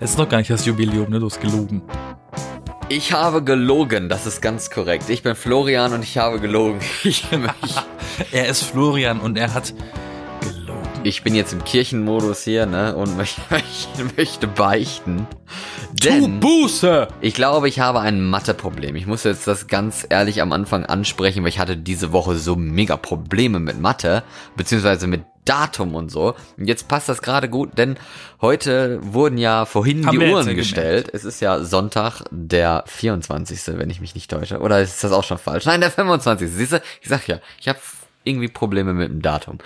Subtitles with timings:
[0.00, 1.18] Es ist noch gar nicht das Jubiläum, ne?
[1.18, 1.82] Du hast gelogen.
[2.88, 5.10] Ich habe gelogen, das ist ganz korrekt.
[5.10, 6.80] Ich bin Florian und ich habe gelogen.
[7.02, 7.74] Ich, ich,
[8.32, 9.74] Er ist Florian und er hat
[10.40, 10.88] gelogen.
[11.02, 12.94] ich bin jetzt im Kirchenmodus hier, ne?
[12.94, 15.26] Und möchte, möchte, möchte beichten.
[16.04, 17.08] Denn Buße!
[17.20, 18.94] ich glaube, ich habe ein Mathe-Problem.
[18.94, 22.54] Ich muss jetzt das ganz ehrlich am Anfang ansprechen, weil ich hatte diese Woche so
[22.54, 24.22] mega Probleme mit Mathe,
[24.56, 26.34] beziehungsweise mit Datum und so.
[26.56, 27.96] Und jetzt passt das gerade gut, denn
[28.40, 31.08] heute wurden ja vorhin Haben die Uhren gestellt.
[31.12, 34.60] Es ist ja Sonntag, der 24., wenn ich mich nicht täusche.
[34.60, 35.64] Oder ist das auch schon falsch?
[35.64, 36.50] Nein, der 25.
[36.50, 37.78] Siehst du, ich sag ja, ich habe
[38.24, 39.58] irgendwie Probleme mit dem Datum.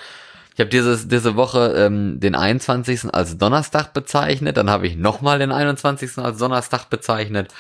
[0.55, 3.13] Ich habe dieses diese Woche ähm, den 21.
[3.13, 6.19] als Donnerstag bezeichnet, dann habe ich nochmal den 21.
[6.19, 7.53] als Donnerstag bezeichnet.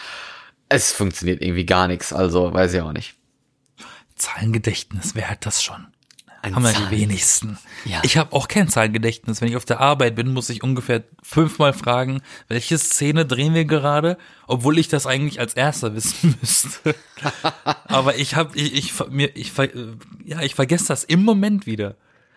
[0.69, 3.15] Es funktioniert irgendwie gar nichts, also weiß ich auch nicht.
[4.15, 5.87] Zahlengedächtnis, wer hat das schon?
[6.43, 7.59] Ein Haben Zahlen- die wenigsten.
[7.85, 8.01] Ja.
[8.03, 9.41] Ich habe auch kein Zahlengedächtnis.
[9.41, 13.65] Wenn ich auf der Arbeit bin, muss ich ungefähr fünfmal fragen, welche Szene drehen wir
[13.65, 16.95] gerade, obwohl ich das eigentlich als erster wissen müsste.
[17.85, 19.53] Aber ich habe, ich, ich, mir, ich,
[20.25, 21.95] ja, ich vergesse das im Moment wieder.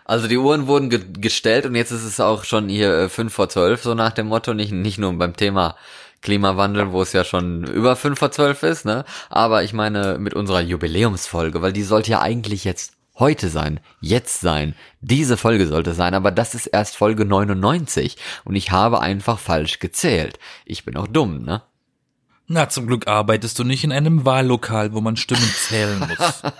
[0.07, 3.33] Also die Uhren wurden ge gestellt und jetzt ist es auch schon hier äh, fünf
[3.33, 5.75] vor zwölf, so nach dem Motto, nicht, nicht nur beim Thema
[6.21, 9.03] Klimawandel, wo es ja schon über fünf vor zwölf ist, ne?
[9.29, 14.41] Aber ich meine mit unserer Jubiläumsfolge, weil die sollte ja eigentlich jetzt heute sein, jetzt
[14.41, 14.75] sein.
[15.01, 19.79] Diese Folge sollte sein, aber das ist erst Folge 99 und ich habe einfach falsch
[19.79, 20.39] gezählt.
[20.65, 21.61] Ich bin auch dumm, ne?
[22.47, 26.43] Na, zum Glück arbeitest du nicht in einem Wahllokal, wo man Stimmen zählen muss.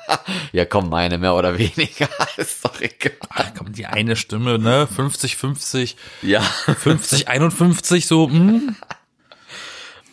[0.51, 3.11] Ja, komm, meine mehr oder weniger, ist doch egal.
[3.29, 4.87] Ach, komm, die eine Stimme, ne?
[4.87, 6.39] 50, 50, Ja.
[6.41, 8.75] 50, 51, so, hm?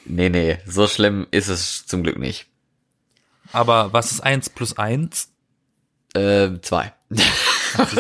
[0.05, 2.47] Nee, nee, so schlimm ist es zum Glück nicht.
[3.53, 5.32] Aber was ist eins plus eins?
[6.15, 6.93] Äh, zwei.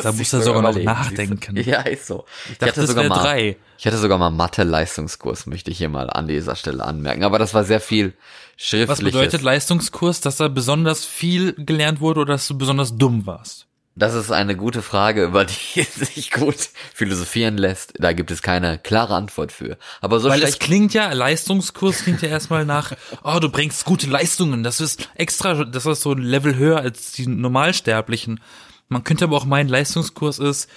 [0.02, 1.56] Da muss er sogar noch nachdenken.
[1.56, 2.24] Ja, ist so.
[2.50, 3.56] Ich, dachte, das wär mal, drei.
[3.78, 7.24] ich hatte sogar mal Mathe-Leistungskurs, möchte ich hier mal an dieser Stelle anmerken.
[7.24, 8.12] Aber das war sehr viel
[8.56, 8.88] schriftliches.
[8.88, 13.66] Was bedeutet Leistungskurs, dass da besonders viel gelernt wurde oder dass du besonders dumm warst?
[13.94, 17.92] Das ist eine gute Frage, über die sich gut philosophieren lässt.
[17.98, 19.76] Da gibt es keine klare Antwort für.
[20.00, 22.92] Aber so Weil es klingt ja, Leistungskurs klingt ja erstmal nach,
[23.22, 27.12] oh, du bringst gute Leistungen, das ist extra, das ist so ein Level höher als
[27.12, 28.40] die Normalsterblichen.
[28.88, 30.68] Man könnte aber auch meinen, Leistungskurs ist,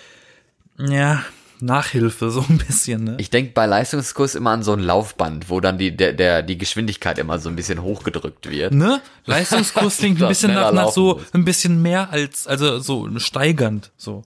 [0.77, 1.23] ja,
[1.59, 3.15] Nachhilfe, so ein bisschen, ne?
[3.19, 6.57] Ich denke bei Leistungskurs immer an so ein Laufband, wo dann die, der, der, die
[6.57, 8.73] Geschwindigkeit immer so ein bisschen hochgedrückt wird.
[8.73, 9.01] Ne?
[9.25, 11.33] Leistungskurs klingt ein bisschen nach, nach so, muss.
[11.33, 14.23] ein bisschen mehr als, also so steigernd, so.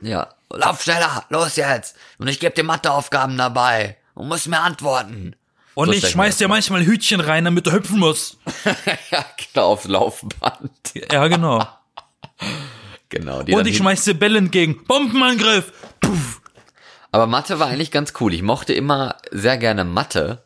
[0.00, 0.28] Ja.
[0.50, 1.96] Lauf schneller, los jetzt.
[2.18, 3.96] Und ich gebe dir Matheaufgaben dabei.
[4.14, 5.36] Und musst mir antworten.
[5.74, 8.38] Und So ich schmeiß dir manchmal Hütchen rein, damit du hüpfen musst.
[9.10, 10.70] ja, genau, aufs Laufband.
[11.10, 11.66] Ja, genau.
[13.08, 13.38] Genau.
[13.38, 14.84] Und ich schmeiß dir Bälle entgegen.
[14.84, 15.72] Bombenangriff!
[17.16, 18.34] Aber Mathe war eigentlich ganz cool.
[18.34, 20.42] Ich mochte immer sehr gerne Mathe,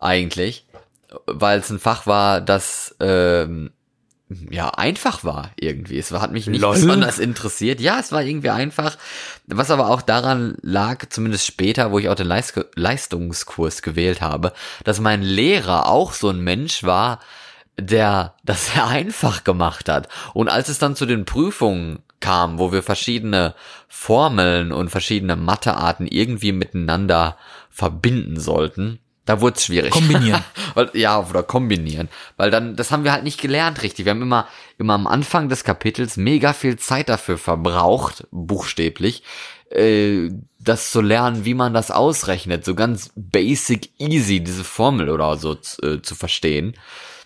[0.00, 0.64] eigentlich,
[1.26, 3.72] weil es ein Fach war, das ähm,
[4.48, 5.98] ja einfach war irgendwie.
[5.98, 6.76] Es hat mich nicht Lol.
[6.76, 7.78] besonders interessiert.
[7.78, 8.96] Ja, es war irgendwie einfach.
[9.48, 14.54] Was aber auch daran lag, zumindest später, wo ich auch den Leist Leistungskurs gewählt habe,
[14.82, 17.20] dass mein Lehrer auch so ein Mensch war,
[17.78, 20.08] der das sehr einfach gemacht hat.
[20.32, 23.54] Und als es dann zu den Prüfungen kam, wo wir verschiedene
[23.88, 27.36] Formeln und verschiedene Mathearten irgendwie miteinander
[27.70, 29.90] verbinden sollten, da wurde es schwierig.
[29.90, 30.44] Kombinieren.
[30.74, 32.08] Weil, ja, oder kombinieren.
[32.36, 34.04] Weil dann, das haben wir halt nicht gelernt richtig.
[34.04, 34.46] Wir haben immer,
[34.78, 39.22] immer am Anfang des Kapitels mega viel Zeit dafür verbraucht, buchstäblich,
[39.70, 42.64] äh, das zu lernen, wie man das ausrechnet.
[42.64, 46.74] So ganz basic easy, diese Formel oder so äh, zu verstehen.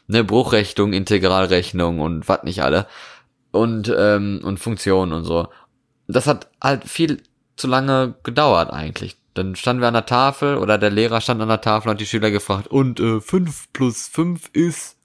[0.08, 2.86] Ne, Bruchrechnung, Integralrechnung und was nicht alle.
[3.52, 5.48] Und, ähm, und Funktionen und so.
[6.06, 7.22] Das hat halt viel
[7.56, 9.16] zu lange gedauert eigentlich.
[9.34, 12.00] Dann standen wir an der Tafel oder der Lehrer stand an der Tafel und hat
[12.00, 14.96] die Schüler gefragt, und äh, 5 plus 5 ist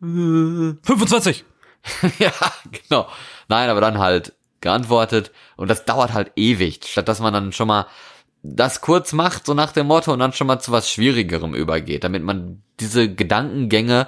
[0.00, 1.44] 25!
[2.18, 2.32] ja,
[2.70, 3.08] genau.
[3.48, 7.68] Nein, aber dann halt geantwortet und das dauert halt ewig, statt dass man dann schon
[7.68, 7.86] mal
[8.42, 12.04] das kurz macht, so nach dem Motto, und dann schon mal zu was Schwierigerem übergeht,
[12.04, 14.06] damit man diese Gedankengänge,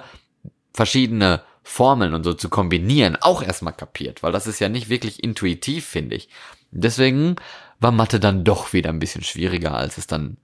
[0.79, 5.21] verschiedene Formeln und so zu kombinieren, auch erstmal kapiert, weil das ist ja nicht wirklich
[5.21, 6.29] intuitiv, finde ich.
[6.71, 7.35] Deswegen
[7.81, 10.37] war Mathe dann doch wieder ein bisschen schwieriger, als es dann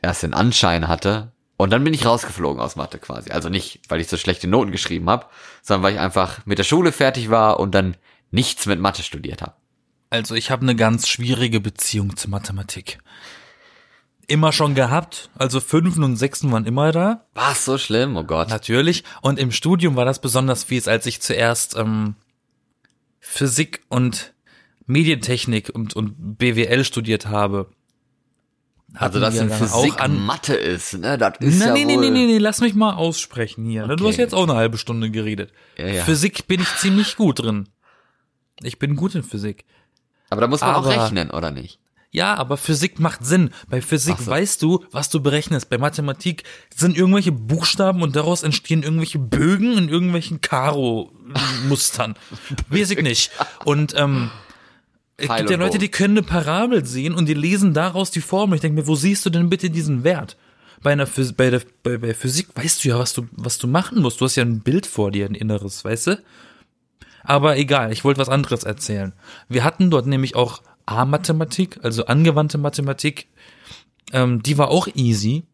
[0.00, 1.32] erst den Anschein hatte.
[1.58, 3.32] Und dann bin ich rausgeflogen aus Mathe quasi.
[3.32, 5.26] Also nicht, weil ich so schlechte Noten geschrieben habe,
[5.60, 7.98] sondern weil ich einfach mit der Schule fertig war und dann
[8.30, 9.56] nichts mit Mathe studiert habe.
[10.08, 12.98] Also ich habe eine ganz schwierige Beziehung zur Mathematik.
[14.30, 18.16] Immer schon gehabt, also Fünfen und Sechsten waren immer da, War es so schlimm?
[18.16, 18.48] Oh Gott.
[18.48, 19.02] natürlich.
[19.22, 22.14] Und im Studium war das besonders fies, als ich zuerst ähm,
[23.18, 24.32] Physik und
[24.86, 27.70] Medientechnik und, und BWL studiert habe.
[28.94, 31.16] Also, dass in Physik auch an- Mathe ist, ne?
[31.18, 33.86] Das ist Na, ja nee, nee, nee, nee, nee, lass mich mal aussprechen hier.
[33.86, 33.96] ne?
[33.96, 34.12] Du Okay.
[34.12, 35.52] hast jetzt auch eine halbe Stunde geredet.
[35.76, 36.04] Ja, ja.
[36.04, 37.68] Physik bin ich ziemlich gut drin.
[38.62, 39.64] Ich bin gut in Physik.
[40.28, 41.78] Aber da muss man auch Aber- rechnen, oder nicht?
[42.12, 43.50] Ja, aber Physik macht Sinn.
[43.68, 44.30] Bei Physik so.
[44.30, 45.70] weißt du, was du berechnest.
[45.70, 46.42] Bei Mathematik
[46.74, 52.16] sind irgendwelche Buchstaben und daraus entstehen irgendwelche Bögen in irgendwelchen Karo-Mustern.
[52.72, 53.30] Ich nicht.
[53.64, 54.30] Und ähm,
[55.16, 58.20] es Pfeil gibt ja Leute, die können eine Parabel sehen und die lesen daraus die
[58.20, 58.56] Formel.
[58.56, 60.36] Ich denke mir, wo siehst du denn bitte diesen Wert?
[60.82, 63.68] Bei einer Phys bei, der, bei, bei Physik weißt du ja, was du, was du
[63.68, 64.20] machen musst.
[64.20, 66.22] Du hast ja ein Bild vor dir, ein inneres, weißt du?
[67.22, 69.12] Aber egal, ich wollte was anderes erzählen.
[69.48, 73.28] Wir hatten dort nämlich auch A-Mathematik, also angewandte Mathematik.
[74.12, 75.44] Ähm, die war auch easy.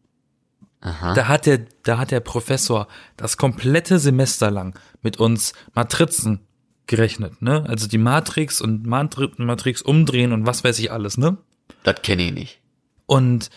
[0.81, 2.87] Da hat der, da hat der Professor
[3.17, 6.41] das komplette Semester lang mit uns Matrizen
[6.85, 7.65] gerechnet, ne?
[7.67, 11.37] Also die Matrix und Matri Matrix umdrehen und was weiß ich alles, ne?
[11.83, 12.61] Das kenne ich nicht.
[13.05, 13.49] Und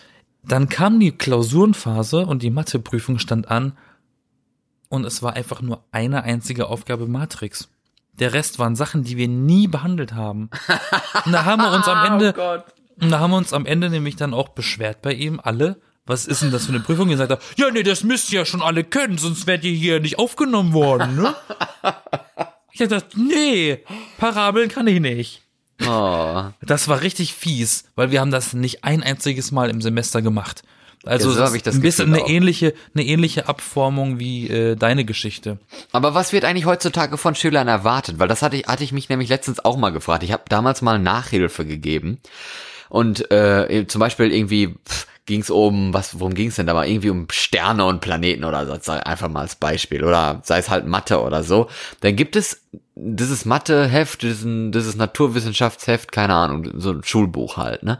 [0.43, 3.77] dann kam die Klausurenphase und die Matheprüfung stand an
[4.89, 7.69] und es war einfach nur eine einzige Aufgabe Matrix.
[8.19, 10.49] Der Rest waren Sachen, die wir nie behandelt haben.
[11.25, 12.63] Und da haben wir uns am Ende,
[12.99, 15.81] und da haben wir uns am Ende nämlich dann auch beschwert bei ihm, alle.
[16.05, 17.09] Was ist denn das für eine Prüfung?
[17.09, 19.71] Ihr sagt, er, ja, nee, das müsst ihr ja schon alle können, sonst wärt ihr
[19.71, 21.35] hier nicht aufgenommen worden, ne?
[22.73, 23.83] Ich hab gedacht, nee,
[24.17, 25.41] Parabeln kann ich nicht.
[25.87, 26.45] Oh.
[26.61, 30.63] Das war richtig fies, weil wir haben das nicht ein einziges Mal im Semester gemacht.
[31.03, 32.29] Also Ja, so es hab ich das ein bisschen Gefühl eine auch.
[32.29, 35.57] ähnliche, eine ähnliche Abformung wie äh, deine Geschichte.
[35.91, 38.19] Aber was wird eigentlich heutzutage von Schülern erwartet?
[38.19, 40.23] Weil das hatte ich, hatte ich mich nämlich letztens auch mal gefragt.
[40.23, 42.19] Ich habe damals mal Nachhilfe gegeben.
[42.89, 44.75] Und äh, zum Beispiel irgendwie
[45.25, 46.87] ging es um, was, worum ging es denn da mal?
[46.87, 50.03] Irgendwie um Sterne und Planeten oder so, einfach mal als Beispiel.
[50.03, 51.67] Oder sei es halt Mathe oder so.
[52.01, 52.63] Dann gibt es
[52.95, 57.99] dieses Matheheft, diesen, dieses Naturwissenschaftsheft, keine Ahnung, so ein Schulbuch halt, ne?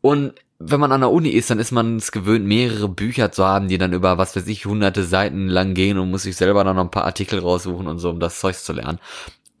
[0.00, 3.46] Und wenn man an der Uni ist, dann ist man es gewöhnt, mehrere Bücher zu
[3.46, 6.64] haben, die dann über, was weiß ich, hunderte Seiten lang gehen und muss sich selber
[6.64, 8.98] dann noch ein paar Artikel raussuchen und so, um das Zeug zu lernen.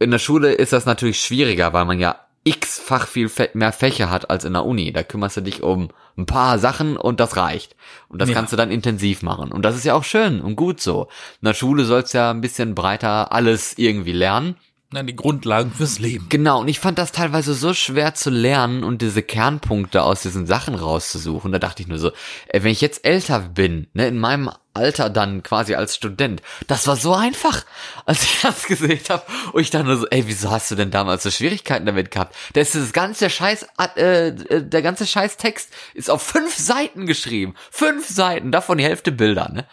[0.00, 4.30] In der Schule ist das natürlich schwieriger, weil man ja x-fach viel mehr Fächer hat
[4.30, 4.92] als in der Uni.
[4.92, 7.76] Da kümmerst du dich um ein paar Sachen und das reicht.
[8.08, 8.34] Und das Ja.
[8.34, 9.52] kannst du dann intensiv machen.
[9.52, 11.08] Und das ist ja auch schön und gut so.
[11.42, 14.56] In der Schule sollst ja ein bisschen breiter alles irgendwie lernen.
[14.90, 16.30] Na, die Grundlagen fürs Leben.
[16.30, 20.46] Genau, und ich fand das teilweise so schwer zu lernen und diese Kernpunkte aus diesen
[20.46, 21.52] Sachen rauszusuchen.
[21.52, 22.10] Da dachte ich nur so,
[22.46, 26.86] ey, wenn ich jetzt älter bin, ne, in meinem Alter dann quasi als Student, das
[26.86, 27.66] war so einfach,
[28.06, 29.24] als ich das gesehen habe.
[29.52, 32.34] Und ich dachte nur so, ey, wieso hast du denn damals so Schwierigkeiten damit gehabt?
[32.54, 33.66] Da ist das ganze Scheiß,
[33.98, 37.56] äh, äh, der ganze Scheißtext ist auf fünf Seiten geschrieben.
[37.70, 39.66] Fünf Seiten, davon die Hälfte Bilder, ne?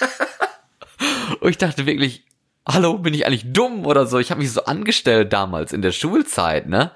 [1.40, 2.24] Und ich dachte wirklich,
[2.66, 4.18] hallo, bin ich eigentlich dumm oder so?
[4.18, 6.92] Ich habe mich so angestellt damals in der Schulzeit, ne?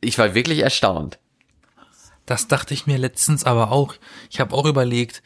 [0.00, 1.18] Ich war wirklich erstaunt.
[2.26, 3.94] Das dachte ich mir letztens aber auch.
[4.30, 5.22] Ich habe auch überlegt,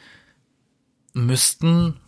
[1.13, 1.99] müssten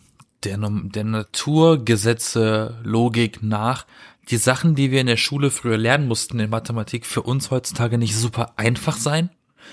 [0.44, 3.86] der, der Naturgesetze, Logik nach
[4.30, 7.98] die Sachen, die wir in der Schule früher lernen mussten in Mathematik, für uns heutzutage
[7.98, 9.30] nicht super einfach sein?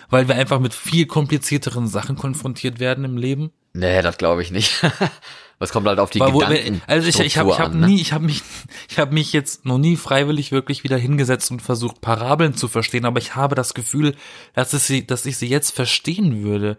[0.10, 3.52] Weil wir einfach mit viel komplizierteren Sachen konfrontiert werden im Leben?
[3.74, 4.72] Nee, das glaube ich nicht.
[5.60, 7.88] Was kommt halt auf die Weil Gedanken also ich, ich habe ich hab an, ne?
[7.88, 8.42] nie, ich habe mich,
[8.90, 13.06] ich habe mich jetzt noch nie freiwillig wirklich wieder hingesetzt und versucht Parabeln zu verstehen,
[13.06, 14.16] aber ich habe das Gefühl,
[14.54, 16.78] dass es sie, dass ich sie jetzt verstehen würde,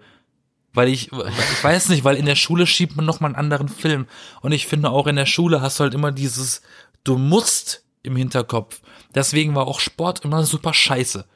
[0.72, 3.68] weil ich, ich weiß nicht, weil in der Schule schiebt man noch mal einen anderen
[3.68, 4.06] Film
[4.40, 6.62] und ich finde auch in der Schule hast du halt immer dieses,
[7.04, 8.80] du musst im Hinterkopf.
[9.14, 11.26] Deswegen war auch Sport immer super scheiße.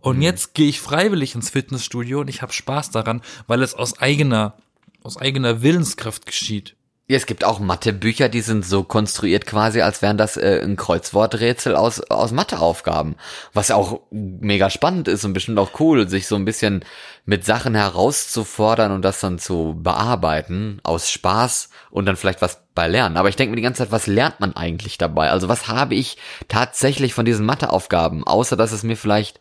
[0.00, 0.22] Und Mhm.
[0.22, 4.54] jetzt gehe ich freiwillig ins Fitnessstudio und ich habe Spaß daran, weil es aus eigener,
[5.02, 6.76] aus eigener Willenskraft geschieht.
[7.10, 10.76] Ja, es gibt auch Mathebücher, die sind so konstruiert quasi, als wären das äh, ein
[10.76, 13.16] Kreuzworträtsel aus, aus Matheaufgaben.
[13.52, 16.84] Was auch mega spannend ist und bestimmt auch cool, sich so ein bisschen
[17.24, 22.86] mit Sachen herauszufordern und das dann zu bearbeiten, aus Spaß und dann vielleicht was bei
[22.86, 23.16] Lernen.
[23.16, 25.30] Aber ich denke mir die ganze Zeit, was lernt man eigentlich dabei?
[25.30, 26.16] Also was habe ich
[26.46, 29.40] tatsächlich von diesen Matheaufgaben, außer dass es mir vielleicht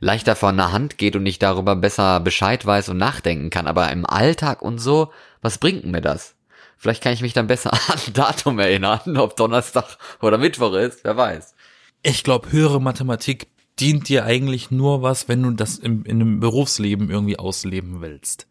[0.00, 3.66] leichter von der Hand geht und ich darüber besser Bescheid weiß und nachdenken kann.
[3.66, 5.12] Aber im Alltag und so,
[5.42, 6.34] was bringt mir das?
[6.76, 11.16] Vielleicht kann ich mich dann besser an Datum erinnern, ob Donnerstag oder Mittwoch ist, wer
[11.16, 11.54] weiß.
[12.02, 13.48] Ich glaube, höhere Mathematik
[13.80, 18.46] dient dir eigentlich nur was, wenn du das im, in einem Berufsleben irgendwie ausleben willst.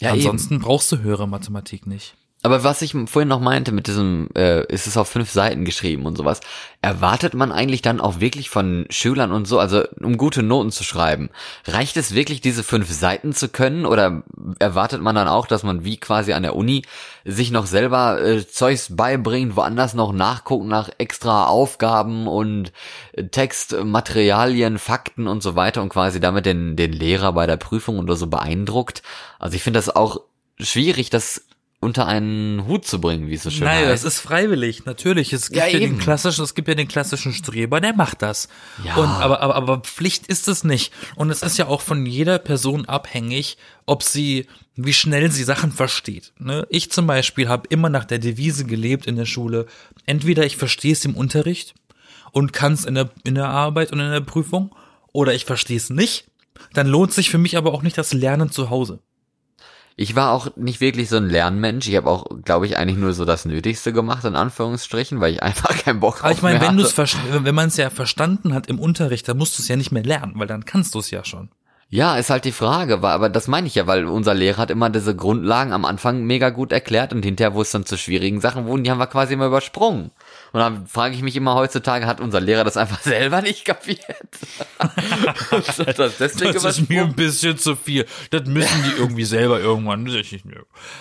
[0.00, 2.16] Ja, Ansonsten brauchst du höhere Mathematik nicht.
[2.44, 6.06] Aber was ich vorhin noch meinte mit diesem, äh, ist es auf fünf Seiten geschrieben
[6.06, 6.40] und sowas,
[6.80, 10.84] erwartet man eigentlich dann auch wirklich von Schülern und so, also um gute Noten zu
[10.84, 11.30] schreiben,
[11.66, 14.22] reicht es wirklich, diese fünf Seiten zu können oder
[14.60, 16.84] erwartet man dann auch, dass man wie quasi an der Uni
[17.24, 22.72] sich noch selber äh, Zeugs beibringt, woanders noch nachguckt nach extra Aufgaben und
[23.14, 27.98] äh, Textmaterialien, Fakten und so weiter und quasi damit den, den Lehrer bei der Prüfung
[27.98, 29.02] oder so beeindruckt?
[29.40, 30.20] Also ich finde das auch
[30.60, 31.47] schwierig, das
[31.80, 34.04] unter einen Hut zu bringen, wie es so schön Nein, heißt.
[34.04, 35.32] das ist freiwillig, natürlich.
[35.32, 38.48] Es gibt Ja, ja, den klassischen, es gibt ja den klassischen Streber, der macht das.
[38.84, 38.96] Ja.
[38.96, 40.92] Und, aber, aber, aber Pflicht ist es nicht.
[41.14, 45.70] Und es ist ja auch von jeder Person abhängig, ob sie, wie schnell sie Sachen
[45.70, 46.32] versteht.
[46.38, 46.66] Ne?
[46.68, 49.66] Ich zum Beispiel habe immer nach der Devise gelebt in der Schule.
[50.04, 51.74] Entweder ich verstehe es im Unterricht
[52.32, 54.74] und kann es in der, in der Arbeit und in der Prüfung,
[55.12, 56.26] oder ich verstehe es nicht.
[56.74, 58.98] Dann lohnt sich für mich aber auch nicht das Lernen zu Hause.
[60.00, 61.88] Ich war auch nicht wirklich so ein Lernmensch.
[61.88, 65.42] Ich habe auch, glaube ich, eigentlich nur so das Nötigste gemacht, in Anführungsstrichen, weil ich
[65.42, 67.16] einfach keinen Bock Aber ich meine, wenn du es hatte.
[67.42, 70.04] wenn man es ja verstanden hat im Unterricht, dann musst du es ja nicht mehr
[70.04, 71.50] lernen, weil dann kannst du es ja schon.
[71.90, 74.88] Ja, ist halt die Frage, aber das meine ich ja, weil unser Lehrer hat immer
[74.88, 78.66] diese Grundlagen am Anfang mega gut erklärt und hinterher, wo es dann zu schwierigen Sachen
[78.66, 80.12] wurden, die haben wir quasi immer übersprungen.
[80.52, 84.00] Und dann frage ich mich immer heutzutage, hat unser Lehrer das einfach selber nicht kapiert?
[85.50, 88.06] das deswegen Das ist mir ein bisschen zu viel.
[88.30, 90.06] Das müssen die irgendwie selber irgendwann.
[90.06, 90.26] Das.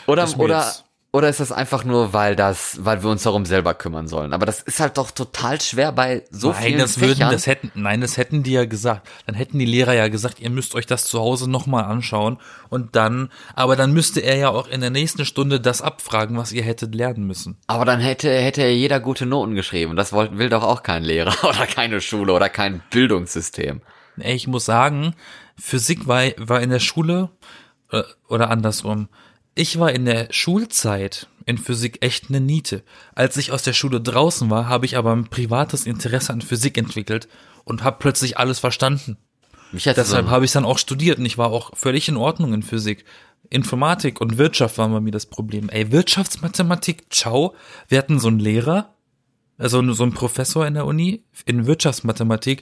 [0.06, 0.74] Oder, Das oder,
[1.18, 4.34] oder ist das einfach nur, weil das, weil wir uns darum selber kümmern sollen?
[4.34, 7.32] Aber das ist halt doch total schwer bei so nein, vielen das würden, Fächern.
[7.32, 9.10] das hätten, nein, das hätten die ja gesagt.
[9.26, 12.38] Dann hätten die Lehrer ja gesagt, ihr müsst euch das zu Hause nochmal anschauen
[12.70, 16.52] und dann, aber dann müsste er ja auch in der nächsten Stunde das abfragen, was
[16.52, 17.58] ihr hättet lernen müssen.
[17.66, 19.96] Aber dann hätte, hätte ja jeder gute Noten geschrieben.
[19.96, 23.82] Das wollt, will doch auch kein Lehrer oder keine Schule oder kein Bildungssystem.
[24.18, 25.16] Ich muss sagen,
[25.58, 27.32] Physik war, war in der Schule,
[27.92, 29.10] äh, oder andersrum.
[29.58, 32.84] Ich war in der Schulzeit in Physik echt eine Niete.
[33.16, 36.78] Als ich aus der Schule draußen war, habe ich aber ein privates Interesse an Physik
[36.78, 37.28] entwickelt
[37.64, 39.18] und habe plötzlich alles verstanden.
[39.72, 42.62] Mich Deshalb habe ich dann auch studiert und ich war auch völlig in Ordnung in
[42.62, 43.04] Physik.
[43.50, 45.70] Informatik und Wirtschaft waren bei mir das Problem.
[45.70, 47.56] Ey, Wirtschaftsmathematik, ciao.
[47.88, 48.94] Wir hatten so einen Lehrer,
[49.58, 52.62] also so einen Professor in der Uni in Wirtschaftsmathematik,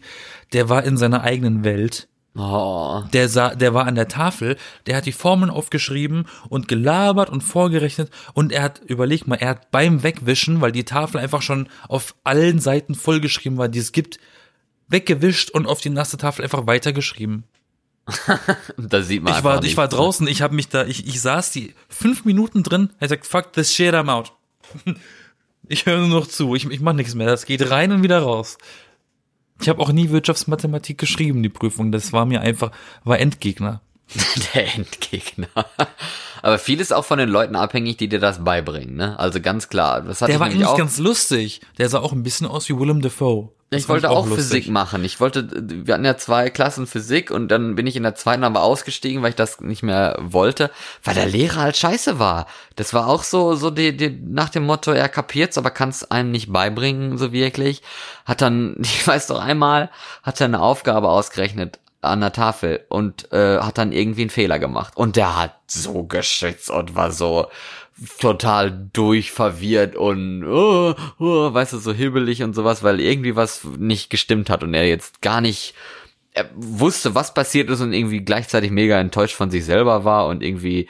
[0.53, 2.07] der war in seiner eigenen Welt.
[2.35, 7.29] Oh, Der sah, der war an der Tafel, der hat die Formeln aufgeschrieben und gelabert
[7.29, 11.41] und vorgerechnet und er hat, überleg mal, er hat beim Wegwischen, weil die Tafel einfach
[11.41, 14.19] schon auf allen Seiten vollgeschrieben war, die es gibt,
[14.87, 17.43] weggewischt und auf die nasse Tafel einfach weitergeschrieben.
[18.77, 21.51] da sieht man Ich war, ich war draußen, ich habe mich da, ich, ich saß
[21.51, 24.33] die fünf Minuten drin, er sagt, fuck this shit, I'm out.
[25.67, 28.19] Ich höre nur noch zu, ich, ich mach nichts mehr, das geht rein und wieder
[28.19, 28.59] raus.
[29.61, 32.71] Ich habe auch nie Wirtschaftsmathematik geschrieben, die Prüfung, das war mir einfach,
[33.03, 33.81] war Endgegner.
[34.53, 35.47] Der Endgegner.
[36.41, 39.17] Aber vieles auch von den Leuten abhängig, die dir das beibringen, ne?
[39.19, 40.01] Also ganz klar.
[40.01, 40.77] Das hatte Der war eigentlich auch.
[40.77, 41.61] ganz lustig.
[41.77, 43.49] Der sah auch ein bisschen aus wie Willem Dafoe.
[43.71, 44.45] Das Ich wollte auch lustig.
[44.45, 45.03] Physik machen.
[45.03, 48.43] Ich wollte, wir hatten ja zwei Klassen Physik und dann bin ich in der zweiten
[48.43, 50.69] aber ausgestiegen, weil ich das nicht mehr wollte,
[51.03, 52.45] weil der Lehrer halt scheiße war.
[52.75, 56.29] Das war auch so, so die, die, nach dem Motto, er kapiert's, aber kann's einem
[56.29, 57.81] nicht beibringen, so wirklich.
[58.23, 59.89] Hat dann, ich weiß doch einmal,
[60.21, 64.59] hat er eine Aufgabe ausgerechnet an der Tafel und äh, hat dann irgendwie einen Fehler
[64.59, 64.95] gemacht.
[64.95, 67.47] Und der hat so geschützt und war so
[68.19, 74.09] total durchverwirrt und oh, oh, weißt du, so hibbelig und sowas, weil irgendwie was nicht
[74.09, 75.73] gestimmt hat und er jetzt gar nicht
[76.35, 80.43] er wusste, was passiert ist und irgendwie gleichzeitig mega enttäuscht von sich selber war und
[80.43, 80.89] irgendwie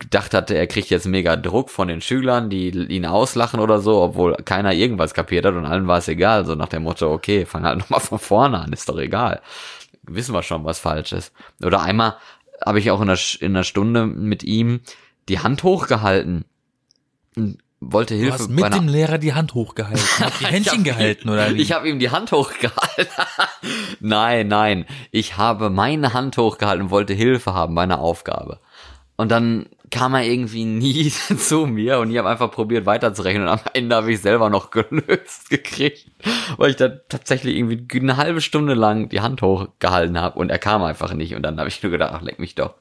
[0.00, 4.00] gedacht hatte, er kriegt jetzt mega Druck von den Schülern, die ihn auslachen oder so,
[4.00, 7.46] obwohl keiner irgendwas kapiert hat und allen war es egal, so nach dem Motto, okay,
[7.46, 9.40] fang halt nochmal von vorne an, ist doch egal.
[10.02, 11.32] Wissen wir schon, was falsch ist.
[11.62, 12.16] Oder einmal
[12.64, 14.80] habe ich auch in einer, in einer Stunde mit ihm
[15.28, 16.44] die Hand hochgehalten
[17.36, 20.02] und wollte Du Hilfe hast bei mit dem Lehrer die Hand hochgehalten.
[20.40, 21.62] Die Händchen gehalten, oder wie?
[21.62, 23.06] Ich habe ihm die Hand hochgehalten.
[24.00, 24.84] nein, nein.
[25.10, 28.60] Ich habe meine Hand hochgehalten und wollte Hilfe haben bei einer Aufgabe.
[29.16, 33.48] Und dann kam er irgendwie nie zu mir und ich habe einfach probiert weiterzurechnen und
[33.48, 36.06] am Ende habe ich selber noch gelöst gekriegt,
[36.56, 40.58] weil ich da tatsächlich irgendwie eine halbe Stunde lang die Hand hochgehalten habe und er
[40.58, 42.74] kam einfach nicht und dann habe ich nur gedacht, ach leck mich doch.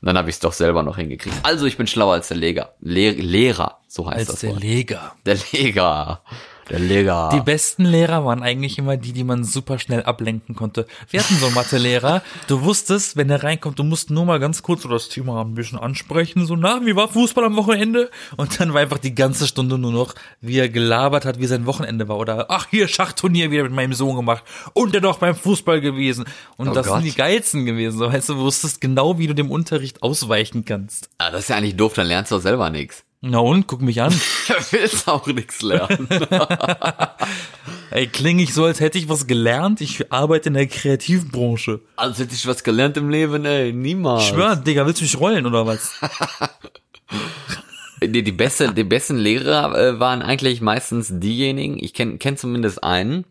[0.00, 1.36] Und dann habe ich es doch selber noch hingekriegt.
[1.44, 2.74] Also ich bin schlauer als der Lehrer.
[2.80, 4.60] Le Lehrer, so heißt Als das der Wort.
[4.62, 5.14] Leger.
[5.26, 6.22] der Lehrer.
[6.70, 7.30] Der Lehrer.
[7.34, 10.86] Die besten Lehrer waren eigentlich immer die, die man super schnell ablenken konnte.
[11.10, 14.62] Wir hatten so einen Mathelehrer, du wusstest, wenn er reinkommt, du musst nur mal ganz
[14.62, 18.10] kurz so das Thema ein bisschen ansprechen, so, na, wie war Fußball am Wochenende?
[18.36, 21.66] Und dann war einfach die ganze Stunde nur noch, wie er gelabert hat, wie sein
[21.66, 22.16] Wochenende war.
[22.18, 24.44] Oder, ach, hier, Schachturnier wieder mit meinem Sohn gemacht.
[24.72, 26.24] Und der doch beim Fußball gewesen.
[26.56, 27.02] Und Oh das Gott.
[27.02, 27.98] sind die geilsten gewesen.
[27.98, 31.10] So, weißt du, du wusstest genau, wie du dem Unterricht ausweichen kannst.
[31.18, 33.04] Ah, das ist ja eigentlich doof, dann lernst du auch selber nichts.
[33.24, 34.12] Na und, guck mich an.
[34.70, 36.08] Willst auch nichts lernen.
[37.90, 39.80] Ey, klinge ich so, als hätte ich was gelernt?
[39.80, 41.80] Ich arbeite in der Kreativbranche.
[41.94, 44.24] Als hätte ich was gelernt im Leben, ey, niemals.
[44.24, 45.92] Ich schwör, Digga, willst du mich rollen oder was?
[48.04, 52.82] Die, die, beste, die besten Lehrer äh, waren eigentlich meistens diejenigen, ich kenne kenn zumindest
[52.82, 53.24] einen,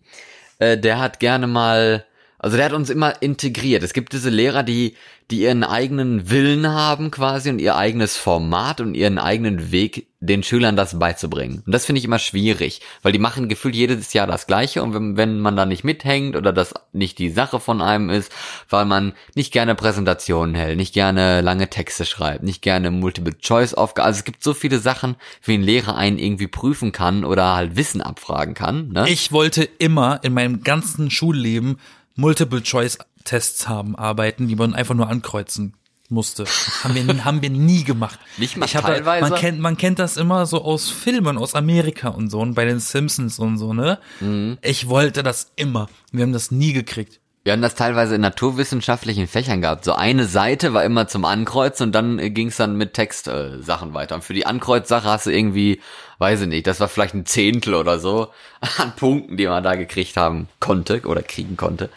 [0.60, 2.06] äh, der hat gerne mal,
[2.42, 3.84] also der hat uns immer integriert.
[3.84, 4.96] Es gibt diese Lehrer, die,
[5.30, 10.42] die ihren eigenen Willen haben quasi und ihr eigenes Format und ihren eigenen Weg, den
[10.42, 11.62] Schülern das beizubringen.
[11.66, 14.96] Und das finde ich immer schwierig, weil die machen gefühlt jedes Jahr das Gleiche und
[14.96, 18.32] wenn, wenn man da nicht mithängt oder das nicht die Sache von einem ist,
[18.70, 24.18] weil man nicht gerne Präsentationen hält, nicht gerne lange Texte schreibt, nicht gerne Multiple-Choice-Aufgaben, also
[24.18, 28.02] es gibt so viele Sachen, wie ein Lehrer einen irgendwie prüfen kann oder halt Wissen
[28.02, 28.90] abfragen kann.
[28.90, 29.08] Ne?
[29.10, 31.78] Ich wollte immer in meinem ganzen Schulleben
[32.16, 35.74] Multiple-Choice-Tests haben, arbeiten, die man einfach nur ankreuzen
[36.10, 36.46] musste.
[36.84, 38.20] Haben wir, haben wir nie gemacht.
[38.38, 39.30] Nicht mal ich hab, teilweise?
[39.30, 42.66] Man kennt, man kennt das immer so aus Filmen, aus Amerika und so, und bei
[42.66, 43.98] den Simpsons und so, ne?
[44.20, 44.58] Mhm.
[44.62, 45.90] Ich wollte das immer.
[46.12, 47.21] Wir haben das nie gekriegt.
[47.44, 49.84] Wir haben das teilweise in naturwissenschaftlichen Fächern gehabt.
[49.84, 53.94] So eine Seite war immer zum Ankreuzen und dann ging es dann mit Textsachen äh,
[53.96, 54.14] weiter.
[54.14, 55.82] Und für die Ankreuzsache hast du irgendwie,
[56.20, 58.28] weiß ich nicht, das war vielleicht ein Zehntel oder so
[58.78, 61.90] an Punkten, die man da gekriegt haben konnte oder kriegen konnte.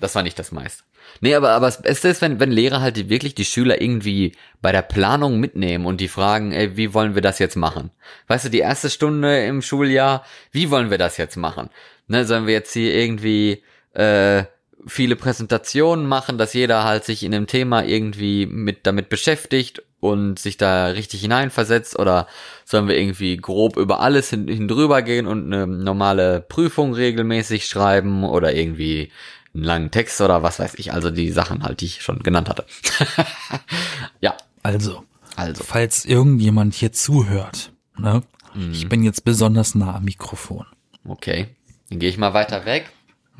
[0.00, 0.82] Das war nicht das meiste.
[1.20, 4.72] Nee, aber, aber das Beste ist, wenn, wenn Lehrer halt wirklich die Schüler irgendwie bei
[4.72, 7.90] der Planung mitnehmen und die fragen, ey, wie wollen wir das jetzt machen?
[8.26, 11.68] Weißt du, die erste Stunde im Schuljahr, wie wollen wir das jetzt machen?
[12.08, 14.44] Ne, sollen wir jetzt hier irgendwie, äh,
[14.86, 20.38] viele Präsentationen machen, dass jeder halt sich in dem Thema irgendwie mit damit beschäftigt und
[20.38, 22.26] sich da richtig hineinversetzt oder
[22.64, 27.66] sollen wir irgendwie grob über alles hin, hin drüber gehen und eine normale Prüfung regelmäßig
[27.66, 29.10] schreiben oder irgendwie
[29.54, 32.48] einen langen Text oder was weiß ich, also die Sachen halt, die ich schon genannt
[32.48, 32.64] hatte.
[34.20, 35.04] ja, Also,
[35.36, 35.64] also.
[35.64, 38.22] falls irgendjemand hier zuhört, ne?
[38.54, 38.72] Mhm.
[38.72, 40.66] Ich bin jetzt besonders nah am Mikrofon.
[41.06, 41.48] Okay.
[41.88, 42.90] Dann gehe ich mal weiter weg.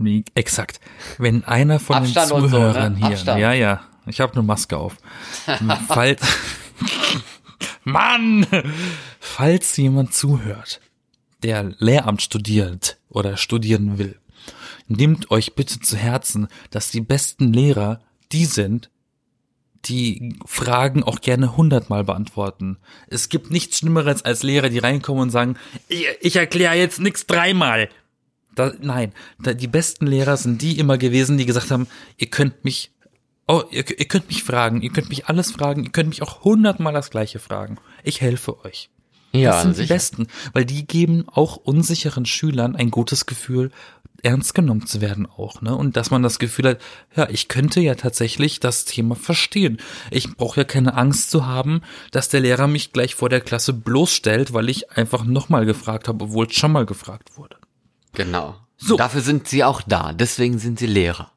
[0.03, 0.81] Wie, exakt.
[1.19, 2.49] Wenn einer von Abstand den so, ne?
[2.49, 3.41] Zuhörern hier, Abstand.
[3.41, 4.97] ja, ja, ich habe eine Maske auf.
[5.89, 6.23] falls,
[7.85, 8.47] Mann,
[9.21, 10.81] falls jemand zuhört,
[11.43, 14.19] der Lehramt studiert oder studieren will,
[14.89, 18.01] nehmt euch bitte zu Herzen, dass die besten Lehrer
[18.33, 18.91] die sind,
[19.85, 22.79] die Fragen auch gerne hundertmal beantworten.
[23.09, 25.57] Es gibt nichts Schlimmeres als Lehrer, die reinkommen und sagen,
[25.89, 27.91] ich, ich erkläre jetzt nichts dreimal.
[28.55, 31.87] Da, nein, da, die besten Lehrer sind die immer gewesen, die gesagt haben,
[32.19, 32.93] ihr könnt mich,
[33.47, 36.45] oh, ihr, ihr könnt mich fragen, ihr könnt mich alles fragen, ihr könnt mich auch
[36.45, 37.79] hundertmal das Gleiche fragen.
[38.03, 38.91] Ich helfe euch.
[39.33, 39.95] Ja, Das sind die sicher.
[39.95, 43.71] Besten, weil die geben auch unsicheren Schülern ein gutes Gefühl,
[44.23, 45.75] ernst genommen zu werden auch, ne?
[45.75, 46.81] Und dass man das Gefühl hat,
[47.17, 49.79] ja, ich könnte ja tatsächlich das Thema verstehen.
[50.11, 53.73] Ich brauche ja keine Angst zu haben, dass der Lehrer mich gleich vor der Klasse
[53.73, 57.57] bloßstellt, weil ich einfach nochmal gefragt habe, obwohl es schon mal gefragt wurde.
[58.13, 58.57] Genau.
[58.77, 58.97] So.
[58.97, 60.13] Dafür sind sie auch da.
[60.13, 61.31] Deswegen sind sie Lehrer.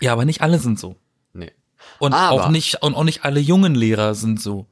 [0.00, 0.96] Ja, aber nicht alle sind so.
[1.32, 1.52] Nee.
[1.98, 4.66] Und Aber- auch nicht, und auch nicht alle jungen Lehrer sind so.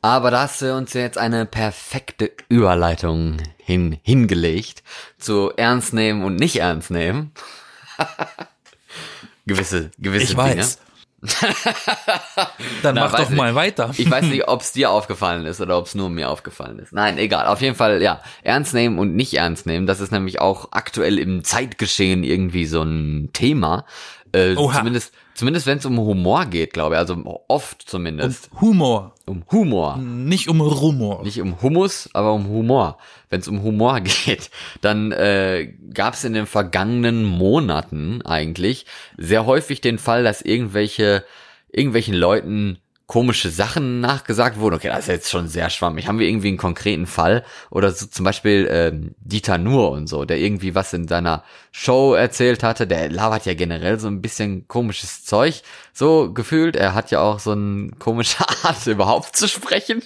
[0.00, 4.82] Aber da hast du uns jetzt eine perfekte Überleitung hin, hingelegt
[5.18, 7.32] zu ernst nehmen und nicht ernst nehmen.
[9.46, 10.38] gewisse, gewisse Ich Dinge.
[10.58, 10.78] weiß.
[12.82, 13.90] Dann Na, mach doch mal weiter.
[13.96, 16.92] Ich weiß nicht, ob es dir aufgefallen ist oder ob es nur mir aufgefallen ist.
[16.92, 17.46] Nein, egal.
[17.46, 19.86] Auf jeden Fall, ja, ernst nehmen und nicht ernst nehmen.
[19.86, 23.86] Das ist nämlich auch aktuell im Zeitgeschehen irgendwie so ein Thema.
[24.32, 24.78] Äh, Oha.
[24.78, 26.98] zumindest, zumindest wenn es um Humor geht, glaube ich.
[26.98, 28.50] Also oft zumindest.
[28.60, 29.96] Humor, Um Humor.
[29.98, 31.22] nicht um Rumor.
[31.22, 32.98] Nicht um Hummus, aber um Humor.
[33.28, 38.86] Wenn es um Humor geht, dann äh, gab es in den vergangenen Monaten eigentlich
[39.18, 41.24] sehr häufig den Fall, dass irgendwelche
[41.70, 42.78] irgendwelchen Leuten
[43.12, 44.76] komische Sachen nachgesagt wurden.
[44.76, 46.08] Okay, das ist jetzt schon sehr schwammig.
[46.08, 50.24] Haben wir irgendwie einen konkreten Fall oder so zum Beispiel ähm, Dieter Nuhr und so,
[50.24, 52.86] der irgendwie was in seiner Show erzählt hatte.
[52.86, 55.60] Der labert ja generell so ein bisschen komisches Zeug,
[55.92, 56.74] so gefühlt.
[56.74, 60.00] Er hat ja auch so eine komische Art überhaupt zu sprechen.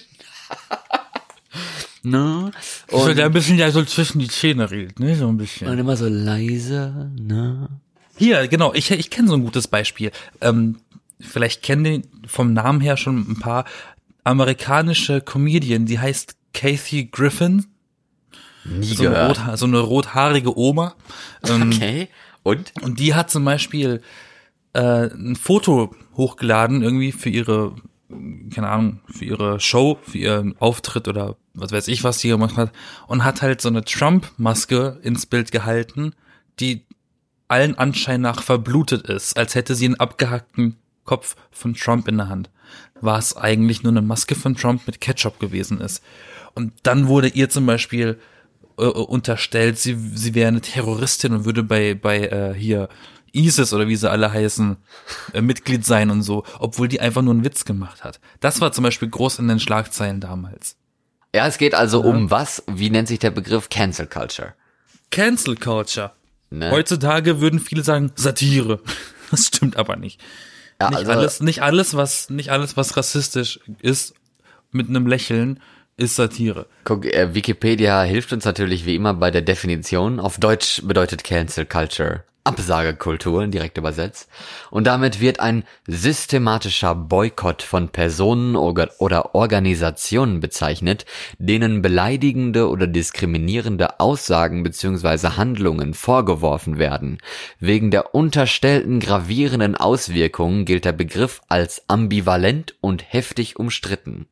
[2.03, 2.51] ne?
[2.91, 5.69] so, Und, der ein bisschen ja so zwischen die Zähne redet, ne, so ein bisschen.
[5.69, 7.69] und immer so leise, ne?
[8.17, 10.11] Hier, genau, ich, ich kenne so ein gutes Beispiel.
[10.41, 10.79] Ähm,
[11.19, 13.65] vielleicht kennen den vom Namen her schon ein paar
[14.23, 17.65] amerikanische Comedian, die heißt Kathy Griffin,
[18.65, 20.95] Nie so eine, rot, so eine rothaarige Oma.
[21.47, 22.09] Ähm, Okay.
[22.43, 22.73] Und?
[22.81, 24.01] Und die hat zum Beispiel
[24.73, 27.75] äh, ein Foto hochgeladen, irgendwie für ihre,
[28.53, 32.57] keine Ahnung, für ihre Show, für ihren Auftritt oder was weiß ich, was die gemacht
[32.57, 32.71] hat.
[33.07, 36.13] Und hat halt so eine Trump-Maske ins Bild gehalten,
[36.59, 36.85] die
[37.47, 40.77] allen Anschein nach verblutet ist, als hätte sie einen abgehackten
[41.07, 42.51] Kopf von Trump in der Hand,
[43.01, 46.03] war es eigentlich nur eine Maske von Trump mit Ketchup gewesen ist.
[46.53, 48.19] Und dann wurde ihr zum Beispiel
[48.77, 52.89] äh, unterstellt, sie, sie wäre eine Terroristin und würde bei, bei äh, hier
[53.33, 54.77] ISIS oder wie sie alle heißen,
[55.33, 58.19] äh, Mitglied sein und so, obwohl die einfach nur einen Witz gemacht hat.
[58.39, 60.75] Das war zum Beispiel groß in den Schlagzeilen damals.
[61.35, 62.09] Ja, es geht also ja.
[62.09, 62.63] um was?
[62.67, 64.53] Wie nennt sich der Begriff Cancel Culture?
[65.11, 66.11] Cancel Culture.
[66.49, 66.71] Ne?
[66.71, 68.81] Heutzutage würden viele sagen Satire.
[69.29, 70.21] Das stimmt aber nicht.
[70.81, 74.13] Ja, nicht also, alles, nicht alles, was, nicht alles, was rassistisch ist,
[74.71, 75.59] mit einem Lächeln,
[75.97, 76.67] ist Satire.
[76.83, 80.19] Guck, äh, Wikipedia hilft uns natürlich wie immer bei der Definition.
[80.19, 84.29] Auf Deutsch bedeutet Cancel Culture Absagekultur, direkt übersetzt.
[84.71, 91.05] Und damit wird ein systematischer Boykott von Personen oder Organisationen bezeichnet,
[91.37, 95.35] denen beleidigende oder diskriminierende Aussagen bzw.
[95.37, 97.17] Handlungen vorgeworfen werden.
[97.59, 104.27] Wegen der unterstellten gravierenden Auswirkungen gilt der Begriff als ambivalent und heftig umstritten.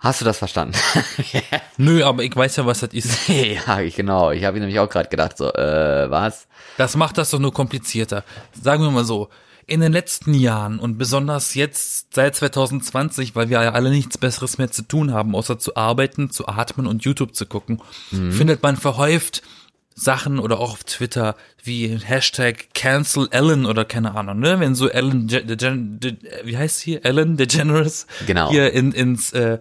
[0.00, 0.78] Hast du das verstanden?
[1.76, 3.28] Nö, aber ich weiß ja, was das ist.
[3.28, 4.30] ja, genau.
[4.30, 6.46] Ich habe nämlich auch gerade gedacht, so, äh, was?
[6.76, 8.22] Das macht das doch nur komplizierter.
[8.52, 9.28] Sagen wir mal so,
[9.66, 14.56] in den letzten Jahren und besonders jetzt seit 2020, weil wir ja alle nichts Besseres
[14.56, 18.32] mehr zu tun haben, außer zu arbeiten, zu atmen und YouTube zu gucken, mhm.
[18.32, 19.42] findet man verhäuft
[19.98, 24.60] Sachen oder auch auf Twitter wie Hashtag Cancel Ellen oder keine Ahnung, ne?
[24.60, 27.02] Wenn so Ellen, De, De, De, wie heißt sie?
[27.02, 28.50] Ellen DeGeneres genau.
[28.50, 29.58] hier in, ins äh,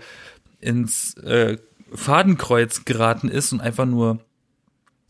[0.60, 1.58] ins äh,
[1.94, 4.20] Fadenkreuz geraten ist und einfach nur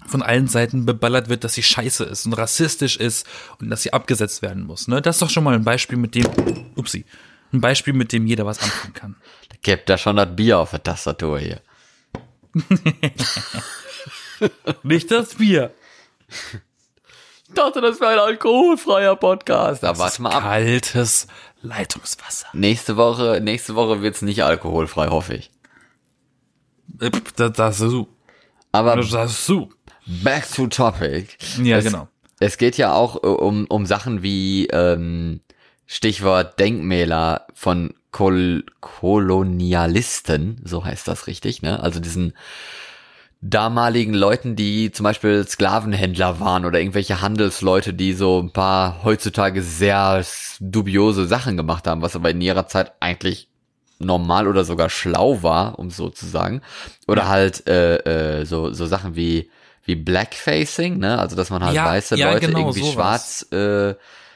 [0.05, 3.27] von allen Seiten beballert wird, dass sie scheiße ist und rassistisch ist
[3.59, 4.87] und dass sie abgesetzt werden muss.
[4.87, 5.01] Ne?
[5.01, 6.25] Das ist doch schon mal ein Beispiel, mit dem,
[6.75, 7.03] upsie,
[7.51, 9.15] ein Beispiel, mit dem jeder was anfangen kann.
[9.49, 11.61] Da gibt da schon das Bier auf der Tastatur hier.
[14.84, 15.73] Nicht das Bier.
[17.47, 19.84] Ich dachte, das wäre ein alkoholfreier Podcast.
[19.84, 20.43] Da warte mal ab.
[20.43, 21.28] Kaltes
[21.62, 22.47] Leitungswasser.
[22.54, 25.52] Nächste Woche, nächste Woche wird's nicht alkoholfrei, hoffe ich.
[27.00, 28.08] Äh, das, das ist so.
[28.71, 29.69] Aber das ist so.
[30.23, 31.38] back to topic.
[31.63, 32.08] Ja, es, genau.
[32.39, 35.41] Es geht ja auch äh, um, um Sachen wie ähm,
[35.86, 41.82] Stichwort Denkmäler von Kol Kolonialisten, so heißt das richtig, ne?
[41.82, 42.34] Also diesen
[43.41, 49.62] damaligen Leuten, die zum Beispiel Sklavenhändler waren oder irgendwelche Handelsleute, die so ein paar heutzutage
[49.62, 50.26] sehr
[50.60, 53.47] dubiose Sachen gemacht haben, was aber in ihrer Zeit eigentlich
[54.00, 56.62] normal oder sogar schlau war, um so zu sagen.
[57.08, 57.28] Oder ja.
[57.28, 59.50] halt äh, äh, so so Sachen wie
[59.86, 61.19] wie Blackfacing, ne?
[61.19, 62.93] Also dass man halt ja, weiße ja, Leute genau, irgendwie sowas.
[62.93, 63.95] schwarz äh,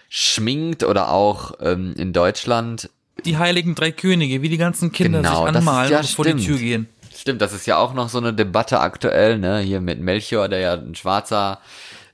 [0.10, 2.90] schminkt oder auch ähm, in Deutschland
[3.26, 6.46] Die heiligen drei Könige, wie die ganzen Kinder Genau, sich anmalen und vor die stimmt.
[6.46, 6.90] Tür gehen.
[7.22, 9.60] Stimmt, das ist ja auch noch so eine Debatte aktuell, ne?
[9.60, 11.60] Hier mit Melchior, der ja ein Schwarzer,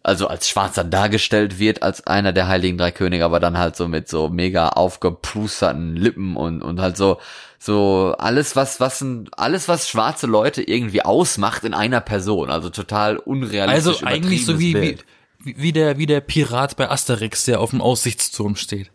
[0.04, 3.88] also als Schwarzer dargestellt wird, als einer der Heiligen Drei Könige, aber dann halt so
[3.88, 7.22] mit so mega aufgeprusterten Lippen und, und halt so,
[7.58, 12.50] so alles, was, was, ein, alles, was schwarze Leute irgendwie ausmacht in einer Person.
[12.50, 14.04] Also total unrealistisch.
[14.04, 14.98] Also eigentlich so wie, wie,
[15.40, 18.92] wie der, wie der Pirat bei Asterix, der auf dem Aussichtsturm steht.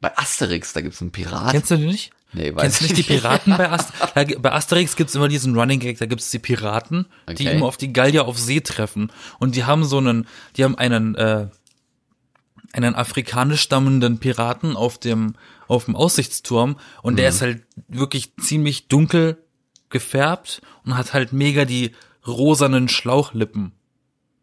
[0.00, 1.50] Bei Asterix, da gibt's einen Pirat.
[1.50, 2.12] Kennst du den nicht?
[2.32, 4.12] Nee, weiß Kennst du nicht die Piraten bei Asterix?
[4.14, 7.56] Da, bei Asterix gibt's immer diesen Running Gag, da gibt's die Piraten, die Okay.
[7.56, 9.12] immer auf die Gallier auf See treffen.
[9.38, 11.48] Und die haben so einen, die haben einen, äh,
[12.72, 15.34] einen afrikanisch stammenden Piraten auf dem,
[15.66, 19.38] auf dem Aussichtsturm und der ist halt wirklich ziemlich dunkel
[19.88, 21.92] gefärbt und hat halt mega die
[22.26, 23.72] rosanen Schlauchlippen.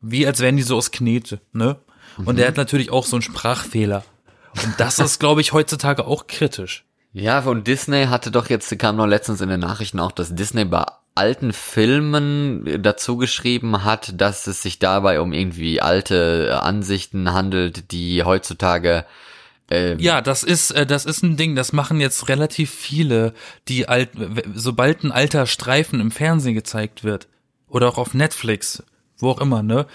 [0.01, 1.77] Wie als wären die so aus Knete, ne?
[2.25, 4.03] Und der hat natürlich auch so einen Sprachfehler.
[4.63, 6.83] Und das ist, glaube ich, heutzutage auch kritisch.
[7.19, 10.65] Ja, und Disney hatte doch jetzt, kam noch letztens in den Nachrichten auch, dass Disney
[10.65, 17.91] bei alten Filmen dazu geschrieben hat, dass es sich dabei um irgendwie alte Ansichten handelt,
[17.91, 19.03] die heutzutage
[19.71, 23.33] ähm, Ja, das ist, äh, das ist ein Ding, das machen jetzt relativ viele,
[23.67, 24.11] die alt,
[24.53, 27.27] sobald ein alter Streifen im Fernsehen gezeigt wird,
[27.67, 28.83] oder auch auf Netflix,
[29.19, 29.85] wo auch immer, ne,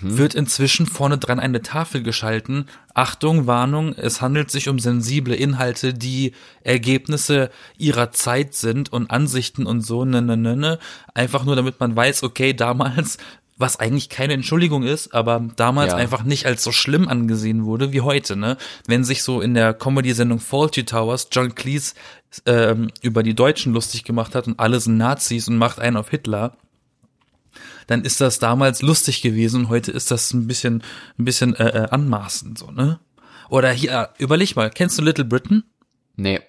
[0.00, 2.66] wird inzwischen vorne dran eine Tafel geschalten.
[2.94, 6.32] Achtung, Warnung, es handelt sich um sensible Inhalte, die
[6.64, 10.78] Ergebnisse ihrer Zeit sind und Ansichten und so, ne, ne, ne, ne.
[11.14, 13.18] Einfach nur, damit man weiß, okay, damals,
[13.58, 15.96] was eigentlich keine Entschuldigung ist, aber damals Ja.
[15.98, 18.56] einfach nicht als so schlimm angesehen wurde wie heute, ne?
[18.86, 21.92] Wenn sich so in der Comedy-Sendung Faulty Towers John Cleese
[22.46, 26.08] ähm, über die Deutschen lustig gemacht hat und alle sind Nazis und macht einen auf
[26.08, 26.56] Hitler,
[27.86, 29.68] dann ist das damals lustig gewesen.
[29.68, 30.82] Heute ist das ein bisschen,
[31.18, 33.00] ein bisschen äh, äh, anmaßend, so ne?
[33.48, 35.64] Oder hier, überleg mal, kennst du Little Britain?
[36.16, 36.40] nee.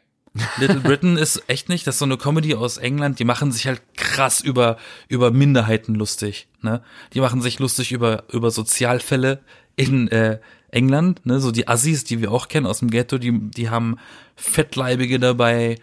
[0.58, 3.68] Little Britain ist echt nicht, das ist so eine Comedy aus England, die machen sich
[3.68, 4.78] halt krass über,
[5.10, 6.82] über Minderheiten lustig, ne?
[7.14, 9.42] Die machen sich lustig über, über Sozialfälle
[9.76, 10.40] in, äh,
[10.72, 13.98] England, ne, so die Assis, die wir auch kennen aus dem Ghetto, die, die haben
[14.36, 15.78] Fettleibige dabei,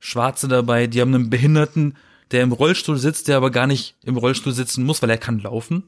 [0.00, 1.96] Schwarze dabei, die haben einen Behinderten,
[2.32, 5.38] der im Rollstuhl sitzt, der aber gar nicht im Rollstuhl sitzen muss, weil er kann
[5.38, 5.84] laufen.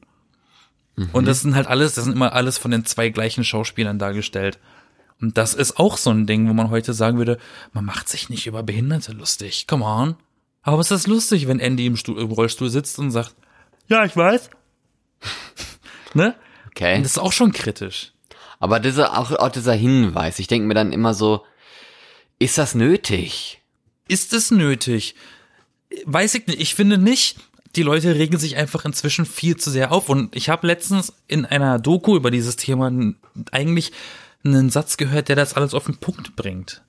[1.11, 4.59] Und das sind halt alles, das sind immer alles von den zwei gleichen Schauspielern dargestellt.
[5.19, 7.37] Und das ist auch so ein Ding, wo man heute sagen würde,
[7.73, 9.67] man macht sich nicht über Behinderte lustig.
[9.67, 10.15] Come on.
[10.61, 13.35] Aber es ist lustig, wenn Andy im, Stuhl, im Rollstuhl sitzt und sagt,
[13.87, 14.49] ja, ich weiß.
[16.13, 16.35] ne?
[16.67, 16.95] Okay.
[16.95, 18.13] Und das ist auch schon kritisch.
[18.59, 21.45] Aber dieser, auch, auch dieser Hinweis, ich denke mir dann immer so,
[22.39, 23.61] ist das nötig?
[24.07, 25.15] Ist es nötig?
[26.05, 26.59] Weiß ich nicht.
[26.59, 27.37] Ich finde nicht.
[27.75, 30.09] Die Leute regen sich einfach inzwischen viel zu sehr auf.
[30.09, 32.91] Und ich habe letztens in einer Doku über dieses Thema
[33.51, 33.91] eigentlich
[34.45, 36.83] einen Satz gehört, der das alles auf den Punkt bringt.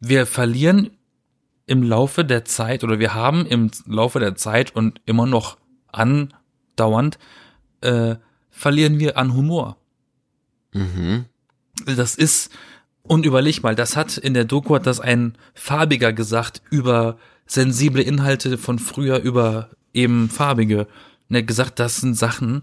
[0.00, 0.90] Wir verlieren
[1.66, 5.58] im Laufe der Zeit oder wir haben im Laufe der Zeit und immer noch
[5.92, 7.18] andauernd
[7.80, 8.16] äh,
[8.50, 9.76] verlieren wir an Humor.
[10.72, 11.26] Mhm.
[11.86, 12.50] Das ist,
[13.02, 18.02] und überleg mal, das hat in der Doku hat das ein Farbiger gesagt über sensible
[18.02, 20.86] Inhalte von früher, über eben Farbige.
[21.28, 22.62] Und er hat gesagt, das sind Sachen,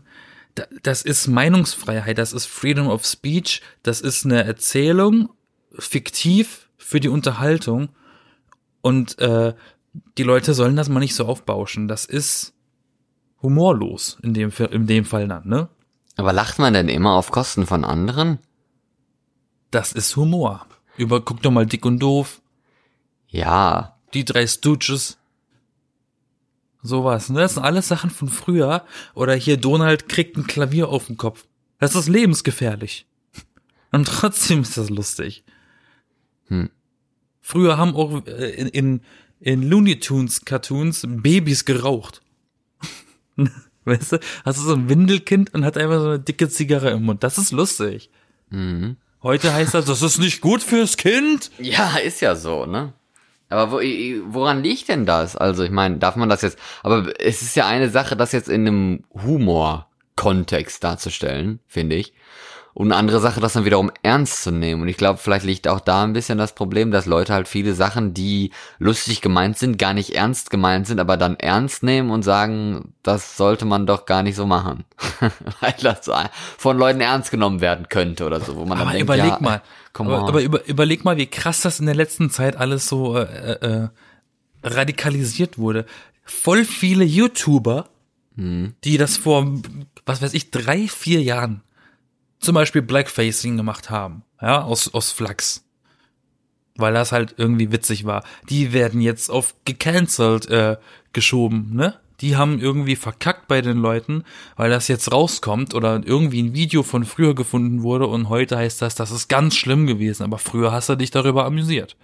[0.56, 5.30] da- das ist Meinungsfreiheit, das ist Freedom of Speech, das ist eine Erzählung,
[5.78, 7.90] fiktiv für die Unterhaltung.
[8.82, 9.54] Und äh,
[10.18, 11.88] die Leute sollen das mal nicht so aufbauschen.
[11.88, 12.54] Das ist
[13.42, 15.70] humorlos in dem, in dem Fall dann, ne?
[16.18, 18.40] Aber lacht man denn immer auf Kosten von anderen?
[19.72, 20.66] Das ist Humor.
[20.98, 22.42] Über, guck doch mal Dick und Doof,
[23.30, 23.91] Ja.
[24.14, 25.18] Die drei Stooges.
[26.84, 27.40] Sowas, ne?
[27.40, 28.86] Das sind alles Sachen von früher.
[29.14, 31.46] Oder hier Donald kriegt ein Klavier auf den Kopf.
[31.80, 33.06] Das ist lebensgefährlich.
[33.92, 35.44] Und trotzdem ist das lustig.
[36.48, 36.70] Hm.
[37.42, 39.02] Früher haben auch äh, in, in,
[39.40, 42.22] in Looney Tunes Cartoons Babys geraucht.
[43.86, 44.20] weißt du?
[44.46, 47.24] Hast du so ein Windelkind und hat einfach so eine dicke Zigarre im Mund.
[47.24, 48.10] Das ist lustig.
[48.50, 48.98] Mhm.
[49.24, 51.52] Heute heißt das, das ist nicht gut fürs Kind.
[51.60, 52.94] Ja, ist ja so, ne?
[53.52, 53.78] Aber wo,
[54.34, 55.36] woran liegt denn das?
[55.36, 58.50] Also, ich meine, darf man das jetzt, aber es ist ja eine Sache, das jetzt
[58.50, 62.14] in einem Humor-Kontext darzustellen, finde ich.
[62.74, 64.82] Und eine andere Sache, das dann wiederum ernst zu nehmen.
[64.84, 67.74] Und ich glaube, vielleicht liegt auch da ein bisschen das Problem, dass Leute halt viele
[67.74, 72.24] Sachen, die lustig gemeint sind, gar nicht ernst gemeint sind, aber dann ernst nehmen und
[72.24, 74.86] sagen, das sollte man doch gar nicht so machen.
[75.60, 76.10] Weil das
[76.58, 79.40] von Leuten ernst genommen werden könnte oder so, wo man dann Aber denkt, überleg ja,
[79.42, 79.62] mal,
[79.94, 83.52] aber, aber über, überleg mal, wie krass das in der letzten Zeit alles so äh,
[83.52, 83.90] äh,
[84.64, 85.86] radikalisiert wurde.
[86.24, 87.90] Voll viele YouTuber,
[88.38, 88.76] Hm.
[88.86, 89.46] die das vor,
[90.06, 91.64] was weiß ich, drei, vier Jahren
[92.42, 95.64] zum Beispiel Blackfacing gemacht haben, ja, aus, aus Flachs.
[96.76, 98.24] Weil das halt irgendwie witzig war.
[98.50, 100.78] Die werden jetzt auf gecancelt äh,
[101.14, 101.96] geschoben, ne?
[102.22, 104.24] Die haben irgendwie verkackt bei den Leuten,
[104.56, 108.80] weil das jetzt rauskommt oder irgendwie ein Video von früher gefunden wurde und heute heißt
[108.80, 111.98] das, das ist ganz schlimm gewesen, aber früher hast du dich darüber amüsiert.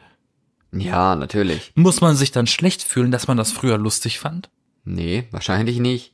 [0.71, 1.71] ja, natürlich.
[1.76, 4.50] Muss man sich dann schlecht fühlen, dass man das früher lustig fand?
[4.86, 6.13] Nee, wahrscheinlich nicht.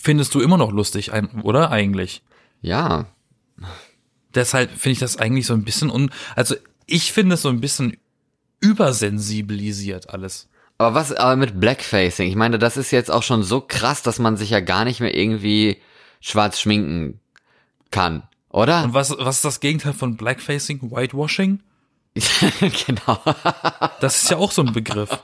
[0.00, 1.10] Findest du immer noch lustig,
[1.42, 2.22] oder eigentlich?
[2.62, 3.06] Ja,
[4.34, 6.54] Deshalb finde ich das eigentlich so ein bisschen un, also
[6.86, 7.96] ich finde es so ein bisschen
[8.60, 10.48] übersensibilisiert alles.
[10.78, 12.28] aber was aber mit Blackfacing?
[12.28, 15.00] Ich meine, das ist jetzt auch schon so krass, dass man sich ja gar nicht
[15.00, 15.78] mehr irgendwie
[16.20, 17.20] schwarz schminken
[17.90, 18.84] kann, oder?
[18.84, 20.90] Und was, was ist das Gegenteil von Blackfacing?
[20.90, 21.60] Whitewashing?
[22.86, 23.18] genau.
[24.00, 25.18] Das ist ja auch so ein Begriff.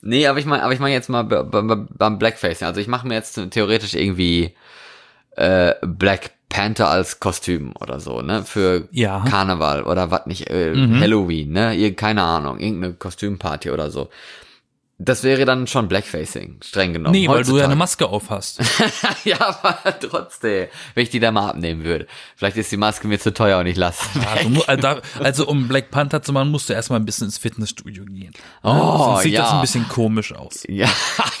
[0.00, 2.66] Nee, aber ich meine, aber ich meine jetzt mal be- be- be- beim Blackfacing.
[2.66, 4.54] Also ich mache mir jetzt theoretisch irgendwie
[5.36, 8.44] äh, Black Panther als Kostüm oder so, ne?
[8.44, 9.24] Für Ja.
[9.28, 11.00] Karneval oder was nicht, äh, Mhm.
[11.00, 11.74] Halloween, ne?
[11.74, 14.08] Ir keine Ahnung, irgendeine Kostümparty oder so.
[14.98, 17.12] Das wäre dann schon Blackfacing, streng genommen.
[17.18, 17.76] Nee, weil du ja eine heutzutage.
[17.76, 18.60] Maske auf hast.
[19.24, 22.06] ja, aber trotzdem, wenn ich die da mal abnehmen würde.
[22.36, 24.04] Vielleicht ist die Maske mir zu teuer und ich lasse.
[24.54, 28.04] Ja, äh, also um Black Panther zu machen, musst du erstmal ein bisschen ins Fitnessstudio
[28.04, 28.32] gehen.
[28.62, 29.42] Oh, Sonst sieht ja.
[29.42, 30.62] das ein bisschen komisch aus.
[30.68, 30.88] Ja,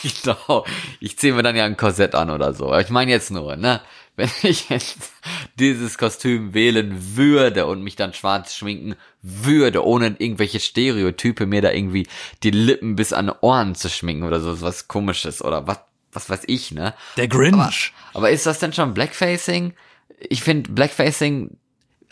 [0.02, 0.64] genau.
[0.98, 2.66] Ich ziehe mir dann ja ein Korsett an oder so.
[2.66, 3.80] Aber ich meine jetzt nur, ne?
[4.16, 5.12] Wenn ich jetzt
[5.58, 11.72] dieses Kostüm wählen würde und mich dann schwarz schminken würde, ohne irgendwelche Stereotype mir da
[11.72, 12.06] irgendwie
[12.44, 15.80] die Lippen bis an die Ohren zu schminken oder so, was komisches oder was,
[16.12, 16.94] was weiß ich, ne?
[17.16, 17.92] Der Grinch.
[18.12, 19.74] Aber ist das denn schon Blackfacing?
[20.20, 21.56] Ich finde Blackfacing,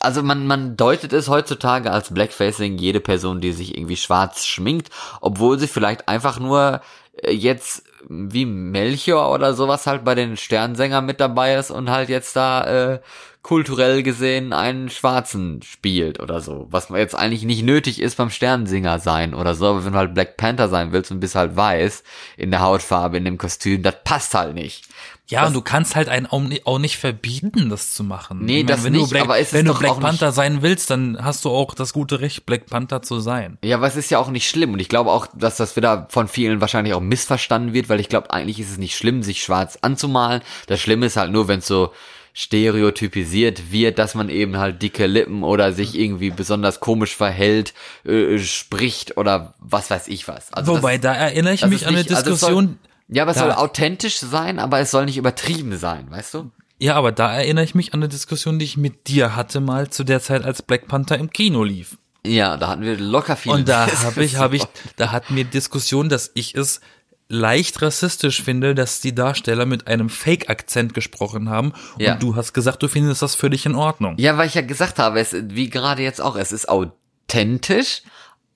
[0.01, 4.91] also man, man deutet es heutzutage als Blackfacing jede Person, die sich irgendwie schwarz schminkt,
[5.21, 6.81] obwohl sie vielleicht einfach nur
[7.29, 12.35] jetzt wie Melchior oder sowas halt bei den Sternsängern mit dabei ist und halt jetzt
[12.37, 13.01] da äh,
[13.43, 16.69] kulturell gesehen einen Schwarzen spielt oder so.
[16.71, 20.15] Was jetzt eigentlich nicht nötig ist beim Sternsinger sein oder so, aber wenn du halt
[20.15, 22.05] Black Panther sein willst und bist halt weiß
[22.37, 24.87] in der Hautfarbe, in dem Kostüm, das passt halt nicht.
[25.29, 28.45] Ja, das, und du kannst halt einen auch nicht verbieten, das zu machen.
[28.45, 30.91] Nee, das wenn nicht, du Black, aber ist wenn du Black Panther nicht, sein willst,
[30.91, 33.57] dann hast du auch das gute Recht, Black Panther zu sein.
[33.65, 36.07] Ja, aber es ist ja auch nicht schlimm und ich glaube auch, dass das wieder
[36.11, 39.43] von vielen wahrscheinlich auch missverstanden wird, weil ich glaube, eigentlich ist es nicht schlimm, sich
[39.43, 40.43] schwarz anzumalen.
[40.67, 41.93] Das Schlimme ist halt nur, wenn es so
[42.35, 48.39] stereotypisiert wird, dass man eben halt dicke Lippen oder sich irgendwie besonders komisch verhält, äh,
[48.39, 50.53] spricht oder was weiß ich was.
[50.53, 52.79] Also Wobei, das, da erinnere ich mich an eine nicht- also Diskussion.
[53.13, 56.51] Ja, aber es da- soll authentisch sein, aber es soll nicht übertrieben sein, weißt du?
[56.79, 59.91] ja, aber da erinnere ich mich an eine Diskussion, die ich mit dir hatte mal
[59.91, 61.97] zu der Zeit, als Black Panther im Kino lief.
[62.27, 63.55] Ja, da hatten wir locker viele.
[63.55, 64.65] Und da habe ich, habe ich,
[64.97, 66.81] da hatten wir Diskussion, dass ich es
[67.29, 71.73] leicht rassistisch finde, dass die Darsteller mit einem Fake-Akzent gesprochen haben.
[71.99, 72.15] Ja.
[72.15, 74.17] Und du hast gesagt, du findest das völlig in Ordnung.
[74.19, 78.03] Ja, weil ich ja gesagt habe, es, wie gerade jetzt auch, es ist authentisch,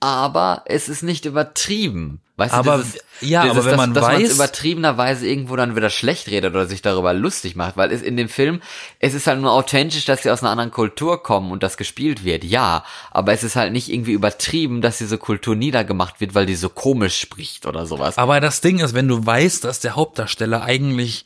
[0.01, 2.21] aber es ist nicht übertrieben.
[2.39, 5.75] Weißt Aber- du, dieses, ja, dieses, aber wenn dass, man dass weiß- übertriebenerweise irgendwo dann
[5.75, 8.61] wieder schlecht redet oder sich darüber lustig macht, weil es in dem Film,
[8.99, 12.25] es ist halt nur authentisch, dass sie aus einer anderen Kultur kommen und das gespielt
[12.25, 16.45] wird, ja, aber es ist halt nicht irgendwie übertrieben, dass diese Kultur niedergemacht wird, weil
[16.45, 18.19] die so komisch spricht oder sowas.
[18.19, 21.25] Aber das Ding ist, wenn du weißt, dass der Hauptdarsteller eigentlich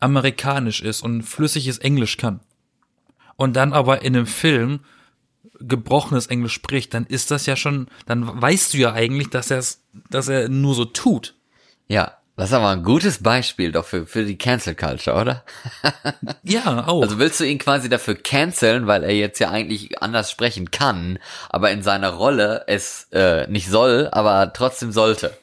[0.00, 2.40] amerikanisch ist und flüssiges Englisch kann
[3.36, 4.80] und dann aber in einem Film
[5.66, 9.58] gebrochenes Englisch spricht, dann ist das ja schon, dann weißt du ja eigentlich, dass er
[9.58, 11.34] es, dass er nur so tut.
[11.88, 15.44] Ja, das ist aber ein gutes Beispiel doch für, für die Cancel Culture, oder?
[16.42, 17.02] Ja, auch.
[17.02, 21.18] Also willst du ihn quasi dafür canceln, weil er jetzt ja eigentlich anders sprechen kann,
[21.50, 25.36] aber in seiner Rolle es äh, nicht soll, aber trotzdem sollte.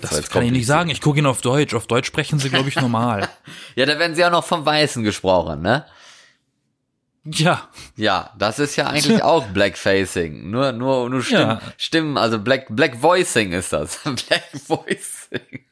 [0.00, 0.88] das jetzt kann ich nicht sagen.
[0.88, 1.74] Ich gucke ihn auf Deutsch.
[1.74, 3.28] Auf Deutsch sprechen sie, glaube ich, normal.
[3.76, 5.84] Ja, da werden sie auch noch vom Weißen gesprochen, ne?
[7.24, 7.68] Ja.
[7.96, 10.50] Ja, das ist ja eigentlich auch Blackfacing.
[10.50, 11.60] Nur, nur, nur Stimmen, Ja.
[11.76, 13.98] Stimmen, also Black, Black Voicing ist das.
[14.04, 15.64] Black Voicing.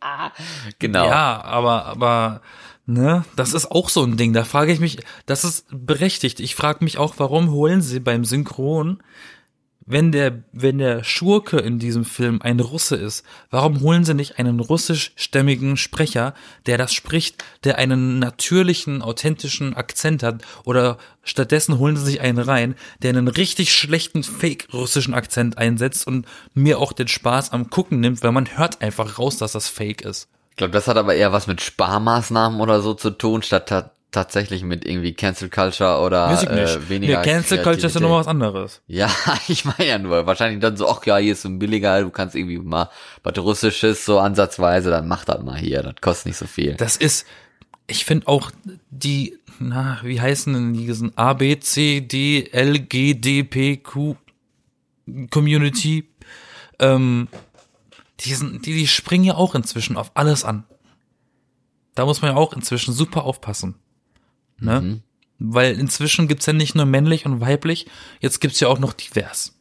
[0.78, 1.06] genau.
[1.06, 2.40] Ja, aber, aber,
[2.86, 4.32] ne, das ist auch so ein Ding.
[4.32, 6.40] Da frage ich mich, das ist berechtigt.
[6.40, 9.02] Ich frage mich auch, warum holen sie beim Synchron,
[9.86, 14.38] wenn der, wenn der Schurke in diesem Film ein Russe ist, warum holen sie nicht
[14.38, 16.34] einen russischstämmigen Sprecher,
[16.66, 22.38] der das spricht, der einen natürlichen, authentischen Akzent hat, oder stattdessen holen sie sich einen
[22.38, 28.00] rein, der einen richtig schlechten Fake-russischen Akzent einsetzt und mir auch den Spaß am Gucken
[28.00, 30.28] nimmt, weil man hört einfach raus, dass das Fake ist.
[30.50, 33.90] Ich glaube, das hat aber eher was mit Sparmaßnahmen oder so zu tun, statt ta
[34.12, 36.76] tatsächlich mit irgendwie Cancel Culture oder Weiß ich nicht.
[36.76, 37.18] äh, weniger.
[37.18, 38.82] nee, Cancel Culture ist ja nochmal was anderes.
[38.86, 39.10] Ja,
[39.48, 42.10] ich meine ja nur, wahrscheinlich dann so, ach ja, hier ist so ein billiger, du
[42.10, 42.90] kannst irgendwie mal
[43.22, 46.74] was Russisches so ansatzweise, dann mach das mal hier, das kostet nicht so viel.
[46.74, 47.26] Das ist,
[47.86, 48.50] ich finde auch
[48.90, 54.16] die, na, wie heißen denn diesen A, B, C, D, L, G, D, P, Q
[55.30, 56.08] Community,
[56.78, 57.28] ähm,
[58.20, 60.64] die, sind, die, die springen ja auch inzwischen auf alles an.
[61.94, 63.74] Da muss man ja auch inzwischen super aufpassen.
[64.62, 64.80] Ne?
[64.80, 65.02] Mhm.
[65.38, 67.86] Weil inzwischen gibt's ja nicht nur männlich und weiblich,
[68.20, 69.58] jetzt gibt's ja auch noch divers.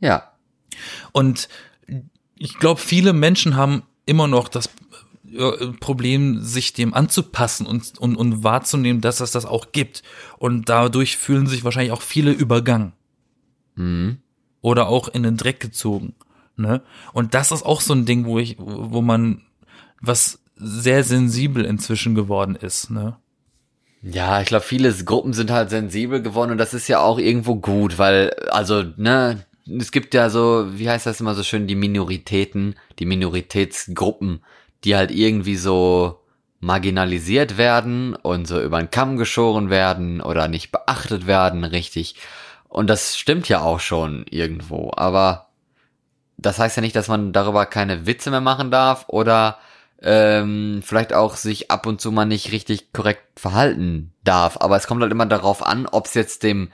[0.00, 0.32] Ja.
[1.12, 1.48] Und
[2.36, 4.68] ich glaube, viele Menschen haben immer noch das
[5.32, 10.02] äh, Problem, sich dem anzupassen und, und, und wahrzunehmen, dass es das auch gibt.
[10.38, 12.92] Und dadurch fühlen sich wahrscheinlich auch viele übergangen.
[13.74, 14.18] Mhm.
[14.60, 16.14] Oder auch in den Dreck gezogen.
[16.56, 16.82] Ne?
[17.12, 19.42] Und das ist auch so ein Ding, wo ich, wo man
[20.00, 22.90] was sehr sensibel inzwischen geworden ist.
[22.90, 23.16] Ne?
[24.02, 27.56] Ja, ich glaube, viele Gruppen sind halt sensibel geworden und das ist ja auch irgendwo
[27.56, 31.76] gut, weil, also, ne, es gibt ja so, wie heißt das immer so schön, die
[31.76, 34.42] Minoritäten, die Minoritätsgruppen,
[34.82, 36.18] die halt irgendwie so
[36.58, 42.16] marginalisiert werden und so über den Kamm geschoren werden oder nicht beachtet werden, richtig.
[42.68, 45.48] Und das stimmt ja auch schon irgendwo, aber
[46.38, 49.58] das heißt ja nicht, dass man darüber keine Witze mehr machen darf oder
[50.02, 54.58] ähm, vielleicht auch sich ab und zu mal nicht richtig korrekt verhalten darf.
[54.60, 56.70] Aber es kommt halt immer darauf an, ob es jetzt dem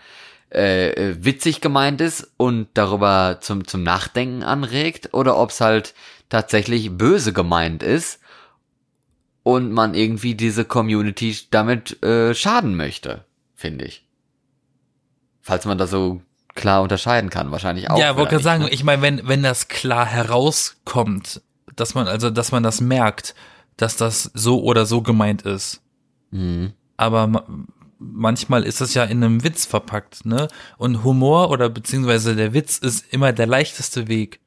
[0.51, 5.95] äh, äh, witzig gemeint ist und darüber zum, zum Nachdenken anregt oder ob es halt
[6.31, 8.21] tatsächlich böse gemeint ist
[9.43, 14.07] und man irgendwie diese Community damit äh, schaden möchte, finde ich.
[15.43, 16.23] Falls man das so
[16.55, 17.99] klar unterscheiden kann, wahrscheinlich auch.
[17.99, 18.71] ja, wollte gerade sagen, ne?
[18.71, 21.43] ich meine, wenn, wenn das klar herauskommt,
[21.81, 23.35] dass man, also, dass man das merkt,
[23.77, 25.81] dass das so oder so gemeint ist.
[26.31, 26.73] Mhm.
[26.97, 27.47] Aber ma-
[27.99, 30.49] manchmal ist es ja in einem Witz verpackt, ne?
[30.77, 34.41] Und Humor oder beziehungsweise der Witz ist immer der leichteste Weg,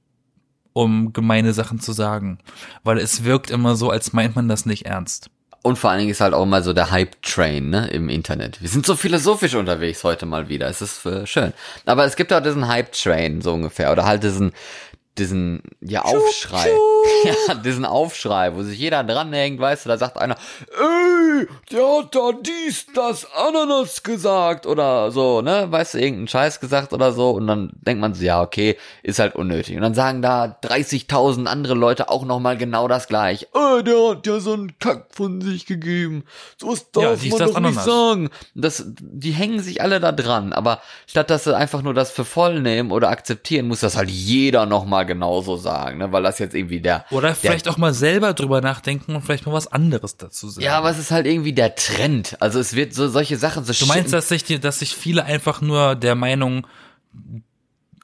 [0.73, 2.39] um gemeine Sachen zu sagen.
[2.83, 5.29] Weil es wirkt immer so, als meint man das nicht ernst.
[5.63, 8.61] Und vor allen Dingen ist halt auch mal so der Hype-Train ne, im Internet.
[8.61, 10.67] Wir sind so philosophisch unterwegs heute mal wieder.
[10.67, 11.53] Es ist äh, schön.
[11.85, 13.91] Aber es gibt auch diesen Hype-Train so ungefähr.
[13.91, 14.53] Oder halt diesen,
[15.17, 16.69] diesen ja Aufschrei.
[17.23, 20.35] Ja, diesen Aufschrei, wo sich jeder dranhängt, weißt du, da sagt einer,
[21.41, 26.59] ey, der hat da dies, das Ananas gesagt oder so, ne, weißt du, irgendeinen Scheiß
[26.59, 29.75] gesagt oder so und dann denkt man sich, ja, okay, ist halt unnötig.
[29.75, 33.47] Und dann sagen da 30.000 andere Leute auch nochmal genau das gleich.
[33.53, 36.23] Äh, der hat ja so einen Kack von sich gegeben.
[36.57, 37.85] So was darf Ja, dies, man das, doch nicht Ananas.
[37.85, 38.29] sagen.
[38.55, 42.25] Das, die hängen sich alle da dran, aber statt dass sie einfach nur das für
[42.25, 46.55] voll nehmen oder akzeptieren, muss das halt jeder nochmal genauso sagen, ne, weil das jetzt
[46.55, 50.49] irgendwie der Oder vielleicht auch mal selber drüber nachdenken und vielleicht mal was anderes dazu
[50.49, 50.63] sagen.
[50.65, 52.37] Ja, aber es ist halt irgendwie der Trend.
[52.39, 55.25] Also es wird so solche Sachen so Du meinst, dass sich, die, dass sich viele
[55.25, 56.67] einfach nur der Meinung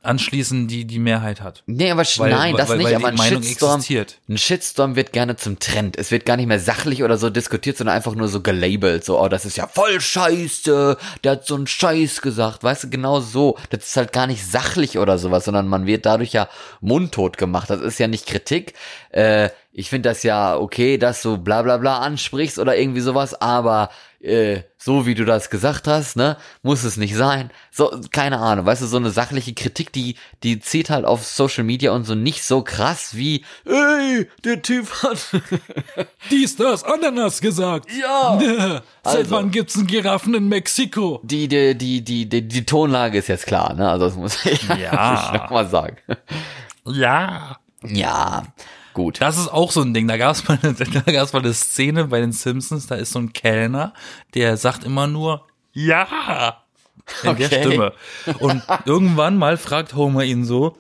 [0.07, 1.63] anschließen, die die Mehrheit hat?
[1.67, 4.17] Nee, aber Weil- nein, das weil- nicht, weil aber ein Shitstorm, existiert.
[4.27, 5.97] ein Shitstorm wird gerne zum Trend.
[5.97, 9.19] Es wird gar nicht mehr sachlich oder so diskutiert, sondern einfach nur so gelabelt, so,
[9.21, 13.19] oh, das ist ja voll scheiße, der hat so einen Scheiß gesagt, weißt du, genau
[13.19, 13.57] so.
[13.69, 16.47] Das ist halt gar nicht sachlich oder sowas, sondern man wird dadurch ja
[16.81, 17.69] mundtot gemacht.
[17.69, 18.73] Das ist ja nicht Kritik.
[19.11, 23.39] Äh, ich finde das ja okay, dass du bla bla bla ansprichst oder irgendwie sowas,
[23.39, 23.89] aber
[24.21, 27.51] äh, so wie du das gesagt hast, ne, muss es nicht sein.
[27.71, 31.63] So, keine Ahnung, weißt du, so eine sachliche Kritik, die, die zieht halt auf Social
[31.63, 35.17] Media und so nicht so krass wie, ey, der Typ hat,
[36.31, 37.87] Dies, das, Ananas gesagt.
[37.91, 38.37] ja.
[39.03, 39.31] Seit Also.
[39.31, 41.21] wann gibt's einen Giraffen in Mexiko?
[41.23, 44.61] Die, die, die, die, die, die Tonlage ist jetzt klar, ne, also das muss ich
[44.67, 45.31] Ja.
[45.33, 45.97] nochmal sagen.
[46.85, 47.57] Ja.
[47.83, 48.43] Ja,
[48.97, 49.21] gut.
[49.21, 50.07] Das ist auch so ein Ding.
[50.07, 50.73] Da gab es mal, eine-
[51.05, 53.93] da gab's mal eine Szene bei den Simpsons, da ist so ein Kellner,
[54.33, 56.63] der sagt immer nur Ja
[57.23, 57.61] in der Okay.
[57.61, 57.93] Stimme.
[58.39, 60.77] Und irgendwann mal fragt Homer ihn so,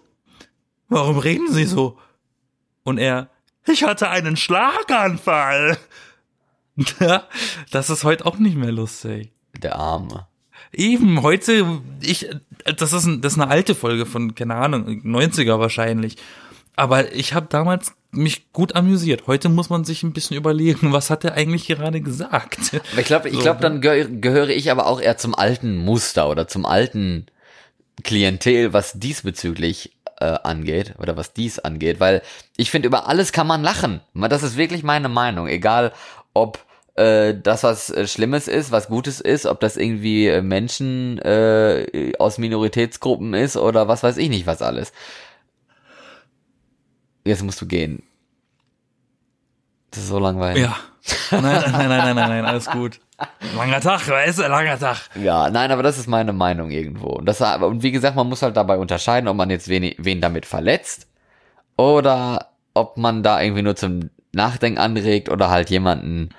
[0.89, 1.97] warum reden Sie so?
[2.83, 3.29] Und er,
[3.65, 5.77] ich hatte einen Schlaganfall.
[7.71, 9.31] Das ist heute auch nicht mehr lustig.
[9.63, 10.27] Der Arme.
[10.71, 12.29] Eben, heute, ich,
[12.65, 16.17] das ist, ein, das ist eine alte Folge von, keine Ahnung, 90er wahrscheinlich.
[16.75, 19.23] Aber ich habe damals mich gut amüsiert.
[19.27, 22.71] Heute muss man sich ein bisschen überlegen, was hat er eigentlich gerade gesagt?
[22.91, 23.41] Aber ich glaube, ich So.
[23.41, 27.27] glaube, dann gehö gehöre ich aber auch eher zum alten Muster oder zum alten
[28.03, 32.21] Klientel, was diesbezüglich äh, angeht oder was dies angeht, weil
[32.55, 34.01] ich finde, über alles kann man lachen.
[34.13, 35.93] Das ist wirklich meine Meinung, egal
[36.33, 36.59] ob
[36.95, 42.13] äh, das was äh, Schlimmes ist, was Gutes ist, ob das irgendwie äh, Menschen äh,
[42.19, 44.91] aus Minoritätsgruppen ist oder was weiß ich nicht was alles.
[47.27, 48.03] Jetzt musst du gehen.
[49.91, 50.63] Das ist so langweilig.
[50.63, 50.75] Ja.
[51.31, 52.99] Nein, nein, nein, nein, nein, nein, alles gut.
[53.55, 54.97] Langer Tag, weißt du, langer Tag.
[55.15, 57.07] Ja, nein, aber das ist meine Meinung irgendwo.
[57.07, 60.21] Und, das, und wie gesagt, man muss halt dabei unterscheiden, ob man jetzt wen, wen
[60.21, 61.07] damit verletzt
[61.77, 66.29] oder ob man da irgendwie nur zum Nachdenken anregt oder halt jemanden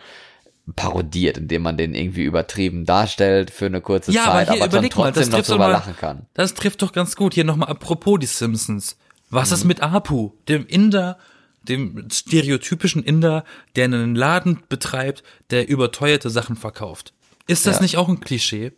[0.76, 4.68] parodiert, indem man den irgendwie übertrieben darstellt für eine kurze Ja, aber Zeit, hier aber,
[4.68, 6.26] dann überleg mal, das trotzdem noch drüber mal- lachen kann.
[6.34, 7.34] Das trifft doch ganz gut.
[7.34, 8.98] Hier nochmal apropos die Simpsons.
[9.30, 9.54] Was Mhm.
[9.54, 11.18] ist mit Apu, dem Inder,
[11.62, 13.44] dem stereotypischen Inder,
[13.76, 17.12] der einen Laden betreibt, der überteuerte Sachen verkauft?
[17.46, 17.82] Ist das Ja.
[17.82, 18.72] nicht auch ein Klischee?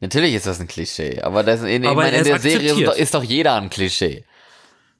[0.00, 2.88] Natürlich ist das ein Klischee, aber das, in, Aber meine, in der Serie ist akzeptiert.
[2.88, 4.24] doch, ist doch jeder ein Klischee.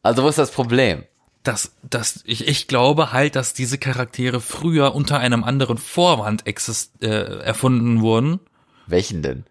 [0.02, 1.04] Also wo ist das Problem?
[1.44, 7.02] Das, das, ich, ich glaube halt, dass diese Charaktere früher unter einem anderen Vorwand exist,
[7.02, 8.38] äh, erfunden wurden
[8.86, 9.44] Welchen denn?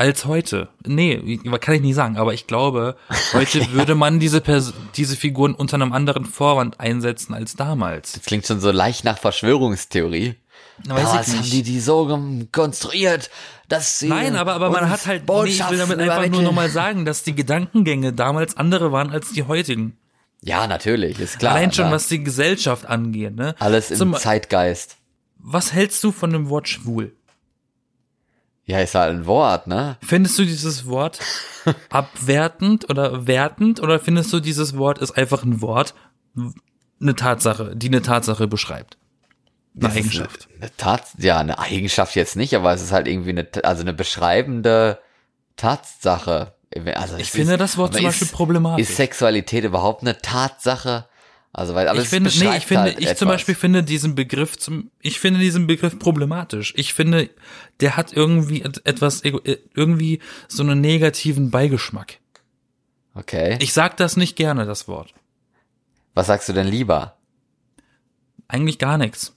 [0.00, 0.68] Als heute.
[0.86, 2.96] Nee, kann ich nicht sagen, aber ich glaube,
[3.32, 8.12] heute würde man diese Pers diese Figuren unter einem anderen Vorwand einsetzen als damals.
[8.12, 10.34] Das klingt schon so leicht nach Verschwörungstheorie.
[10.84, 12.18] Weiß Damals ich haben die die so
[12.52, 13.30] konstruiert,
[13.68, 16.44] dass sie Nein, aber, aber man hat halt, nee, ich will damit einfach nur übermitteln.
[16.44, 19.98] nochmal sagen, dass die Gedankengänge damals andere waren als die heutigen.
[20.42, 21.54] Ja, natürlich, ist klar.
[21.54, 23.54] Allein schon, was die Gesellschaft angeht, ne?
[23.58, 24.96] Alles im Zum- Zeitgeist.
[25.38, 27.14] Was hältst du von dem Wort schwul?
[28.70, 29.96] Ja, ist halt ein Wort, ne?
[30.02, 31.18] Findest du dieses Wort
[31.90, 35.94] abwertend oder wertend oder findest du dieses Wort ist einfach ein Wort,
[37.00, 38.96] eine Tatsache, die eine Tatsache beschreibt?
[39.74, 40.48] Eine Das Eigenschaft.
[40.50, 43.82] Eine, eine Tat, ja, eine Eigenschaft jetzt nicht, aber es ist halt irgendwie eine, also
[43.82, 44.98] eine beschreibende
[45.56, 46.54] Tatsache.
[46.94, 48.88] Also Ich finde ist, das Wort zum Beispiel ist, problematisch.
[48.88, 51.06] Ist Sexualität überhaupt eine Tatsache?
[51.52, 53.18] Also, weil, aber ich finde, nee, ich finde, halt ich etwas.
[53.18, 56.72] zum Beispiel finde diesen Begriff zum, ich finde diesen Begriff problematisch.
[56.76, 57.28] Ich finde,
[57.80, 62.18] der hat irgendwie et- etwas, äh, irgendwie so einen negativen Beigeschmack.
[63.14, 63.58] Okay.
[63.60, 65.12] Ich sag das nicht gerne, das Wort.
[66.14, 67.16] Was sagst du denn lieber?
[68.48, 69.34] Eigentlich gar nichts.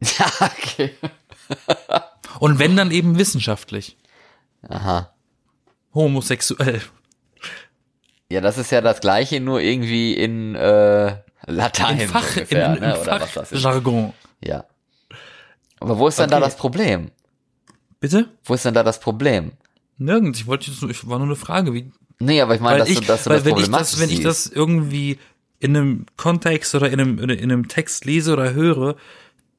[0.18, 0.90] Ja, okay.
[2.40, 3.96] Und wenn dann eben wissenschaftlich.
[4.68, 5.12] Aha.
[5.94, 6.80] Homosexuell.
[8.30, 11.16] Ja, das ist ja das gleiche, nur irgendwie in äh,
[11.46, 13.00] Latein In Fach, ungefähr, in, in, ne?
[13.00, 13.62] oder was das ist.
[13.62, 14.12] Fachjargon.
[14.42, 14.64] Ja.
[15.80, 16.44] Aber wo ist denn da Okay.
[16.46, 17.10] das Problem?
[18.00, 18.28] Bitte?
[18.44, 19.52] Wo ist denn da das Problem?
[19.98, 20.40] Nirgends.
[20.40, 22.88] Ich wollte jetzt nur, ich war nur eine Frage, wie, Nee, aber ich meine, dass
[22.88, 25.18] ich, du, dass du das wenn ich problematisch das, wenn ich das irgendwie
[25.58, 28.96] in einem Kontext oder in einem, in einem Text lese oder höre,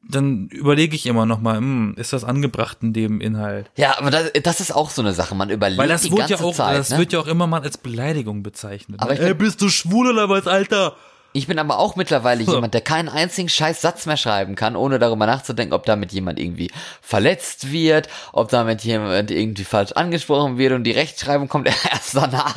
[0.09, 3.69] dann überlege ich immer noch mal, hm, ist das angebracht in dem Inhalt?
[3.75, 5.36] Ja, aber das, das ist auch so eine Sache.
[5.36, 6.77] Man überlegt Weil das die ganze ja auch, Zeit.
[6.77, 6.97] das ne?
[6.99, 9.01] wird ja auch immer mal als Beleidigung bezeichnet.
[9.01, 9.19] Aber ne?
[9.19, 10.95] ich Ey, bist du schwul oder was, Alter?
[11.34, 14.99] Ich bin aber auch mittlerweile jemand, der keinen einzigen scheiß Satz mehr schreiben kann, ohne
[14.99, 16.71] darüber nachzudenken, ob damit jemand irgendwie
[17.01, 22.55] verletzt wird, ob damit jemand irgendwie falsch angesprochen wird und die Rechtschreibung kommt erst danach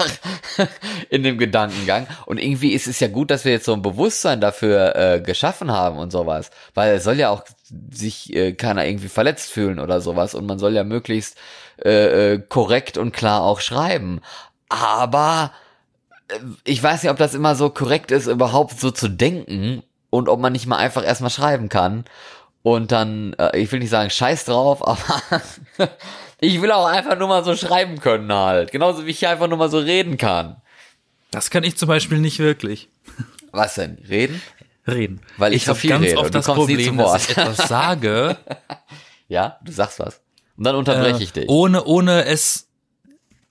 [1.11, 2.07] in dem Gedankengang.
[2.27, 5.72] Und irgendwie ist es ja gut, dass wir jetzt so ein Bewusstsein dafür äh, geschaffen
[5.72, 7.45] haben und sowas, weil es soll ja auch
[7.91, 11.37] sich äh, keiner irgendwie verletzt fühlen oder sowas und man soll ja möglichst
[11.83, 14.20] äh, äh, korrekt und klar auch schreiben.
[14.68, 15.53] Aber
[16.64, 20.41] ich weiß nicht, ob das immer so korrekt ist, überhaupt so zu denken und ob
[20.41, 22.05] man nicht mal einfach erstmal schreiben kann.
[22.62, 25.22] Und dann, äh, ich will nicht sagen, scheiß drauf, aber
[26.41, 28.72] ich will auch einfach nur mal so schreiben können halt.
[28.72, 30.57] Genauso wie ich einfach nur mal so reden kann.
[31.31, 32.89] Das kann ich zum Beispiel nicht wirklich
[33.53, 33.99] Was denn?
[34.09, 34.41] Reden?
[34.87, 35.20] reden.
[35.37, 38.37] Weil ich so hab viel rede und du kommst nie zu dass ich etwas sage,
[39.29, 40.20] Ja, du sagst was.
[40.57, 41.49] Und dann unterbreche ich äh, dich.
[41.49, 42.68] ohne, ohne es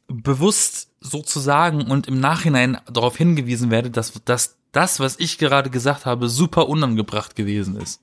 [0.08, 5.38] bewusst so zu sagen und im Nachhinein darauf hingewiesen werde, dass, dass das, was ich
[5.38, 8.02] gerade gesagt habe, super unangebracht gewesen ist.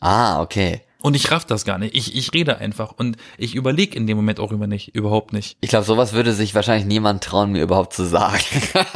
[0.00, 0.82] Ah, okay.
[1.02, 1.94] Und ich raff das gar nicht.
[1.94, 5.56] Ich, ich rede einfach und ich überlege in dem Moment auch über nicht, überhaupt nicht.
[5.60, 8.42] Ich glaube, sowas würde sich wahrscheinlich niemand trauen, mir überhaupt zu sagen.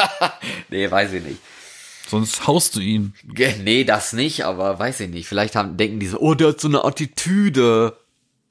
[0.71, 1.39] nee, weiß ich nicht.
[2.09, 3.15] Sonst haust du ihn.
[3.63, 5.29] Nee, das nicht, aber weiß ich nicht.
[5.29, 7.97] Vielleicht haben, denken die so, oh, der hat so eine Attitüde.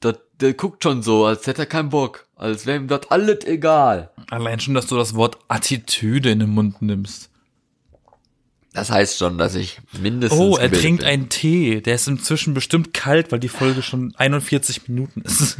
[0.02, 2.26] Der, der guckt schon so, als hätte er keinen Bock.
[2.40, 4.10] Als wäre ihm das alles egal.
[4.30, 7.28] Allein schon, dass du das Wort Attitüde in den Mund nimmst.
[8.72, 10.40] Das heißt schon, dass ich mindestens.
[10.40, 11.08] Oh, er trinkt bin.
[11.08, 11.80] einen Tee.
[11.82, 15.58] Der ist inzwischen bestimmt kalt, weil die Folge schon 41 Minuten ist.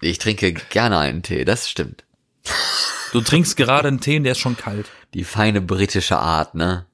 [0.00, 2.04] Ich trinke gerne einen Tee, das stimmt.
[3.12, 4.86] Du trinkst gerade einen Tee und der ist schon kalt.
[5.14, 6.86] Die feine britische Art, ne?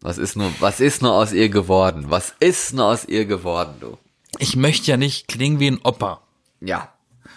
[0.00, 2.06] Was ist nur, was ist nur aus ihr geworden?
[2.08, 3.98] Was ist nur aus ihr geworden, du?
[4.38, 6.20] Ich möchte ja nicht klingen wie ein Opa,
[6.60, 6.92] Ja.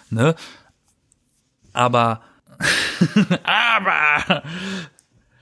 [0.09, 0.35] ne?
[1.78, 2.21] Aber,
[3.43, 4.41] aber,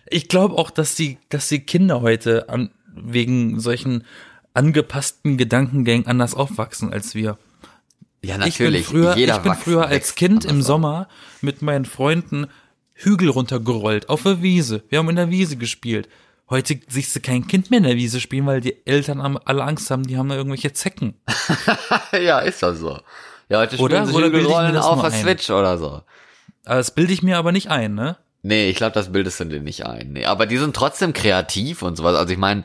[0.05, 4.03] ich glaube auch, dass die, dass die Kinder heute an, wegen solchen
[4.53, 7.37] angepassten Gedankengängen anders aufwachsen als wir.
[8.21, 8.85] Ja, Ich bin natürlich.
[8.85, 10.61] früher, Jeder ich bin früher als Kind im.
[10.61, 11.07] Sommer
[11.39, 12.47] mit meinen Freunden
[12.93, 14.83] Hügel runtergerollt, auf der Wiese.
[14.89, 16.09] Wir haben in der Wiese gespielt.
[16.49, 19.89] Heute siehst du kein Kind mehr in der Wiese spielen, weil die Eltern alle Angst
[19.89, 21.13] haben, die haben da irgendwelche Zecken.
[22.11, 22.99] ja, ist doch so.
[23.47, 24.05] Ja, heute Oder?
[24.05, 25.11] spielen sie Oder ich mir Hügelrollen das auf der?
[25.11, 26.01] Switch oder so.
[26.65, 28.17] Das bilde ich mir aber nicht ein, ne?
[28.41, 30.13] Nee, ich glaube, das bildest du dir nicht ein.
[30.13, 32.15] Nee, aber die sind trotzdem kreativ und sowas.
[32.15, 32.63] Also ich meine,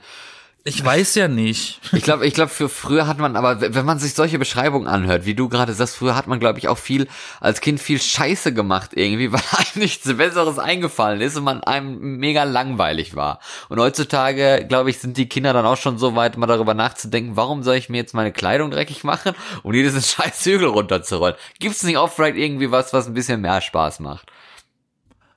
[0.63, 1.81] Ich weiß ja nicht.
[1.93, 5.25] ich glaube, ich glaube, für früher hat man, aber wenn man sich solche Beschreibungen anhört,
[5.25, 7.09] wie du gerade sagst, früher hat man, glaube ich, auch viel,
[7.41, 12.19] als Kind viel Scheiße gemacht irgendwie, weil einem nichts Besseres eingefallen ist und man einem
[12.19, 13.41] mega langweilig war.
[13.71, 17.37] Und heutzutage, glaube ich, sind die Kinder dann auch schon so weit, mal darüber nachzudenken,
[17.37, 19.33] warum soll ich mir jetzt meine Kleidung dreckig machen,
[19.63, 21.37] um dir diesen scheiß Hügel runterzurollen?
[21.59, 24.31] Gibt's nicht auch vielleicht irgendwie was, was ein bisschen mehr Spaß macht?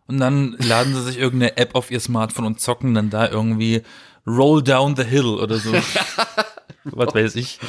[0.05, 3.83] Und dann laden sie sich irgendeine App auf ihr Smartphone und zocken dann da irgendwie
[4.25, 5.71] Roll Down the Hill oder so.
[6.85, 7.59] Was weiß ich.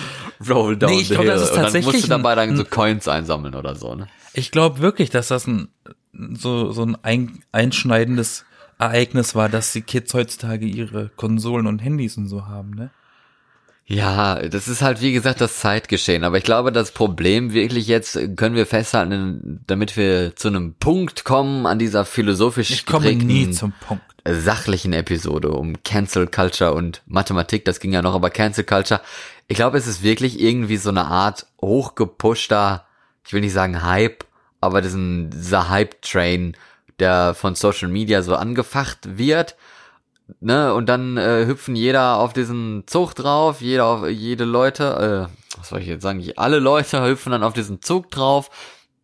[0.48, 1.32] Roll down Nee, ich the glaub, hill.
[1.34, 3.94] das ist und dann tatsächlich musst du dabei ein- dann so Coins einsammeln oder so,
[3.94, 4.08] ne?
[4.32, 5.68] Ich glaube wirklich, dass das ein
[6.12, 8.44] so, so ein ein, einschneidendes
[8.78, 12.90] Ereignis war, dass die Kids heutzutage ihre Konsolen und Handys und so haben, ne?
[13.86, 16.24] Ja, das ist halt wie gesagt das Zeitgeschehen.
[16.24, 21.24] Aber ich glaube, das Problem wirklich jetzt können wir festhalten, damit wir zu einem Punkt
[21.24, 24.02] kommen an dieser philosophisch Ich komme nie zum Punkt.
[24.26, 27.64] Sachlichen Episode um Cancel Culture und Mathematik.
[27.64, 29.00] Das ging ja noch, aber Cancel Culture.
[29.48, 32.86] Ich glaube, es ist wirklich irgendwie so eine Art hochgepushter,
[33.26, 34.24] ich will nicht sagen Hype,
[34.60, 36.56] aber diesen, dieser Hype-Train,
[36.98, 39.56] der von Social Media so angefacht wird
[40.40, 45.58] ne, und dann äh, hüpfen jeder auf diesen Zug drauf, jeder auf jede Leute, äh,
[45.58, 48.50] was soll ich jetzt sagen, alle Leute hüpfen dann auf diesen Zug drauf,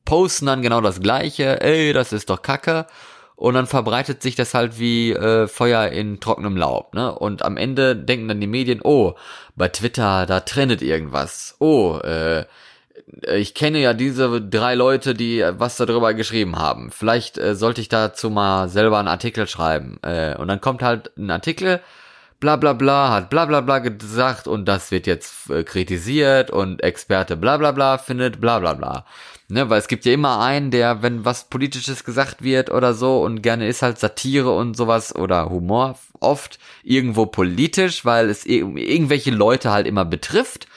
[0.05, 2.87] posten dann genau das gleiche, ey, das ist doch Kacke.
[3.41, 7.11] Und dann verbreitet sich das halt wie äh, Feuer in trockenem Laub, ne?
[7.11, 9.15] Und am Ende denken dann die Medien, oh,
[9.57, 11.57] bei Twitter, da trendet irgendwas.
[11.59, 12.45] Oh, äh,
[13.35, 16.91] ich kenne ja diese drei Leute, die was darüber geschrieben haben.
[16.91, 19.99] Vielleicht äh, sollte ich dazu mal selber einen Artikel schreiben.
[20.03, 21.81] Äh, und dann kommt halt ein Artikel,
[22.41, 26.83] bla bla bla hat bla bla bla gesagt und das wird jetzt äh, kritisiert und
[26.83, 29.07] Experte bla bla bla findet bla bla bla.
[29.51, 33.23] Ne, weil es gibt ja immer einen, der, wenn was Politisches gesagt wird oder so
[33.23, 39.33] und gerne ist halt Satire und sowas oder Humor oft irgendwo politisch, weil es irgendwelche
[39.33, 40.69] Leute halt immer betrifft.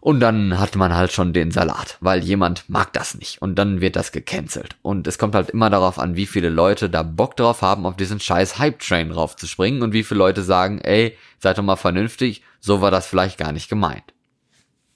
[0.00, 3.42] Und dann hat man halt schon den Salat, weil jemand mag das nicht.
[3.42, 4.76] Und dann wird das gecancelt.
[4.82, 7.96] Und es kommt halt immer darauf an, wie viele Leute da Bock drauf haben, auf
[7.96, 12.80] diesen scheiß Hype-Train draufzuspringen und wie viele Leute sagen, ey, seid doch mal vernünftig, so
[12.80, 14.04] war das vielleicht gar nicht gemeint.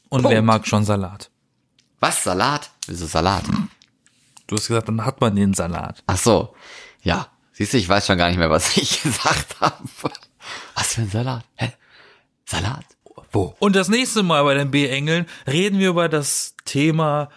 [0.08, 0.34] Und Punkt.
[0.34, 1.29] wer mag schon Salat?
[2.00, 2.70] Was, Salat?
[2.86, 3.44] Wieso Salat?
[4.46, 6.02] Du hast gesagt, dann hat man den Salat.
[6.06, 6.54] Ach so.
[7.02, 7.28] Ja.
[7.52, 9.76] Siehst du, ich weiß schon gar nicht mehr, was ich gesagt habe.
[10.74, 11.44] Was für ein Salat?
[11.56, 11.72] Hä?
[12.46, 12.84] Salat?
[13.32, 13.54] Wo?
[13.60, 17.28] Und das nächste Mal bei den B-Engeln reden wir über das Thema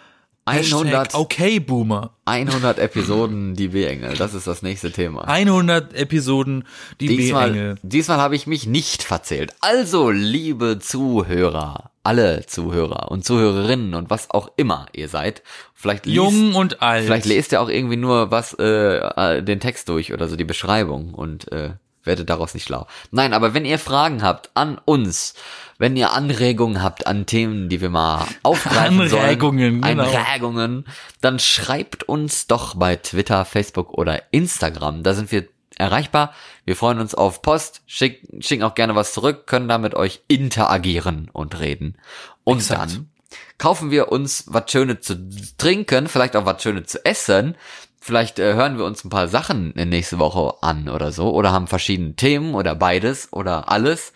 [0.46, 2.16] 100 okay Boomer.
[2.24, 5.22] 100 Episoden die B-Engel, das ist das nächste Thema.
[5.22, 6.64] 100 Episoden
[7.00, 7.76] die B-Engel.
[7.82, 9.54] Diesmal habe ich mich nicht verzählt.
[9.60, 15.42] Also, liebe Zuhörer, alle Zuhörer und Zuhörerinnen und was auch immer ihr seid,
[15.74, 17.04] vielleicht liest, jung und alt.
[17.04, 20.44] Vielleicht lest ihr auch irgendwie nur was äh, äh, den Text durch oder so die
[20.44, 21.70] Beschreibung und äh,
[22.04, 22.86] werdet daraus nicht schlau.
[23.10, 25.34] Nein, aber wenn ihr Fragen habt an uns
[25.78, 30.04] wenn ihr Anregungen habt an Themen, die wir mal aufgreifen Anregungen, sollen, genau.
[30.04, 30.84] Anregungen,
[31.20, 35.02] dann schreibt uns doch bei Twitter, Facebook oder Instagram.
[35.02, 36.32] Da sind wir erreichbar.
[36.64, 40.22] Wir freuen uns auf Post, schicken, schicken auch gerne was zurück, können da mit euch
[40.28, 41.96] interagieren und reden.
[42.44, 42.80] Und Exakt.
[42.80, 43.10] dann
[43.58, 47.56] kaufen wir uns was Schönes zu trinken, vielleicht auch was Schönes zu essen.
[48.00, 51.66] Vielleicht äh, hören wir uns ein paar Sachen nächste Woche an oder so oder haben
[51.66, 54.12] verschiedene Themen oder beides oder alles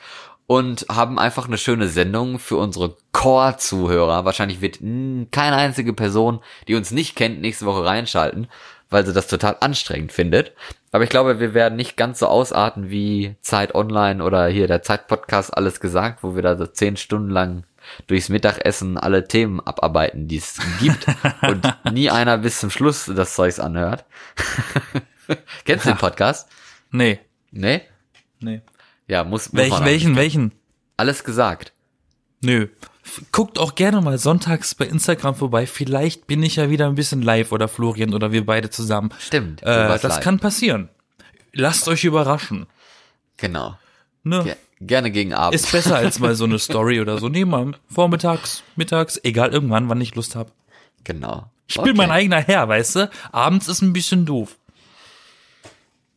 [0.48, 4.24] und haben einfach eine schöne Sendung für unsere Core-Zuhörer.
[4.24, 4.80] Wahrscheinlich wird
[5.30, 8.48] keine einzige Person, die uns nicht kennt, nächste Woche reinschalten,
[8.88, 10.54] weil sie das total anstrengend findet.
[10.90, 14.82] Aber ich glaube, wir werden nicht ganz so ausarten wie Zeit Online oder hier der
[14.82, 17.64] Zeit-Podcast alles gesagt, wo wir da so zehn Stunden lang
[18.06, 21.06] durchs Mittagessen alle Themen abarbeiten, die es gibt
[21.42, 24.04] und nie einer bis zum Schluss das Zeugs anhört.
[25.64, 26.48] Kennst du den Podcast?
[26.90, 27.20] Nee.
[27.50, 27.82] Nee?
[28.40, 28.62] Nee.
[29.06, 30.52] Ja, muss, muss Welch, welchen, welchen?
[30.96, 31.72] Alles gesagt.
[32.42, 32.68] Nö.
[33.32, 35.66] Guckt auch gerne mal sonntags bei Instagram vorbei.
[35.66, 39.10] Vielleicht bin ich ja wieder ein bisschen live oder Florian oder wir beide zusammen.
[39.18, 39.62] Stimmt.
[39.62, 40.20] Äh, das live.
[40.20, 40.88] kann passieren.
[41.52, 42.66] Lasst euch überraschen.
[43.36, 43.76] Genau.
[44.22, 44.44] Ne?
[44.44, 45.54] Ge gerne gegen Abend.
[45.54, 47.28] Ist besser als mal so eine Story oder so.
[47.28, 50.52] Nee, mal vormittags, mittags, egal irgendwann, wann ich Lust habe.
[51.04, 51.50] Genau.
[51.66, 51.88] Ich okay.
[51.88, 53.10] bin mein eigener Herr, weißt du?
[53.32, 54.57] Abends ist ein bisschen doof.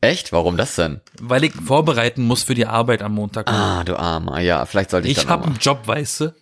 [0.01, 0.31] Echt?
[0.31, 0.99] Warum das denn?
[1.21, 3.47] Weil ich vorbereiten muss für die Arbeit am Montag.
[3.47, 4.39] Ah, du Armer.
[4.39, 6.33] Ja, vielleicht sollte ich Ich habe einen Job, weißt du?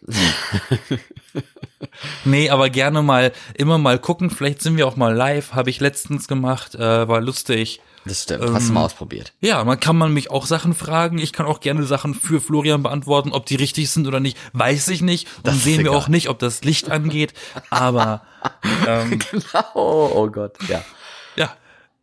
[2.23, 4.29] nee, aber gerne mal, immer mal gucken.
[4.29, 5.53] Vielleicht sind wir auch mal live.
[5.53, 6.75] Habe ich letztens gemacht.
[6.75, 7.81] Äh, war lustig.
[8.05, 8.45] Das stimmt.
[8.45, 9.33] Ähm, Hast du mal ausprobiert?
[9.41, 11.17] Ja, man kann man mich auch Sachen fragen.
[11.17, 13.33] Ich kann auch gerne Sachen für Florian beantworten.
[13.33, 15.27] Ob die richtig sind oder nicht, weiß ich nicht.
[15.37, 17.33] Und das sehen wir auch nicht, ob das Licht angeht.
[17.69, 18.21] Aber
[18.87, 19.65] ähm, genau.
[19.73, 20.81] Oh Gott, ja.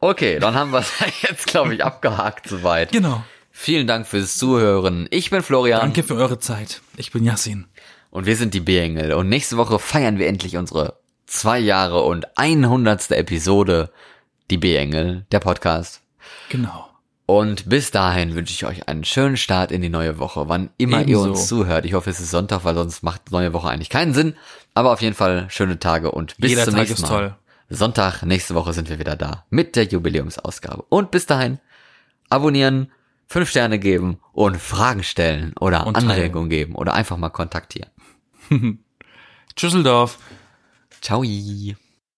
[0.00, 0.92] Okay, dann haben wir es
[1.22, 2.92] jetzt, glaube ich, abgehakt soweit.
[2.92, 3.24] Genau.
[3.50, 5.08] Vielen Dank fürs Zuhören.
[5.10, 5.80] Ich bin Florian.
[5.80, 6.82] Danke für eure Zeit.
[6.96, 7.66] Ich bin Yassin.
[8.10, 9.14] Und wir sind die B-Engel.
[9.14, 13.10] Und nächste Woche feiern wir endlich unsere zwei Jahre und 100.
[13.12, 13.90] Episode.
[14.50, 16.02] Die B-Engel, der Podcast.
[16.50, 16.88] Genau.
[17.24, 21.00] Und bis dahin wünsche ich euch einen schönen Start in die neue Woche, wann immer
[21.00, 21.24] Ebenso.
[21.24, 21.84] ihr uns zuhört.
[21.84, 24.36] Ich hoffe, es ist Sonntag, weil sonst macht neue Woche eigentlich keinen Sinn.
[24.74, 27.08] Aber auf jeden Fall schöne Tage und bis Jeder zum Tag nächsten Mal.
[27.08, 27.34] Ist toll.
[27.68, 30.84] Sonntag, nächste Woche sind wir wieder da mit der Jubiläumsausgabe.
[30.88, 31.58] Und bis dahin,
[32.28, 32.92] abonnieren,
[33.26, 37.90] fünf Sterne geben und Fragen stellen oder und Anregungen geben oder einfach mal kontaktieren.
[39.56, 40.18] Tschüsseldorf.
[41.00, 41.24] Ciao.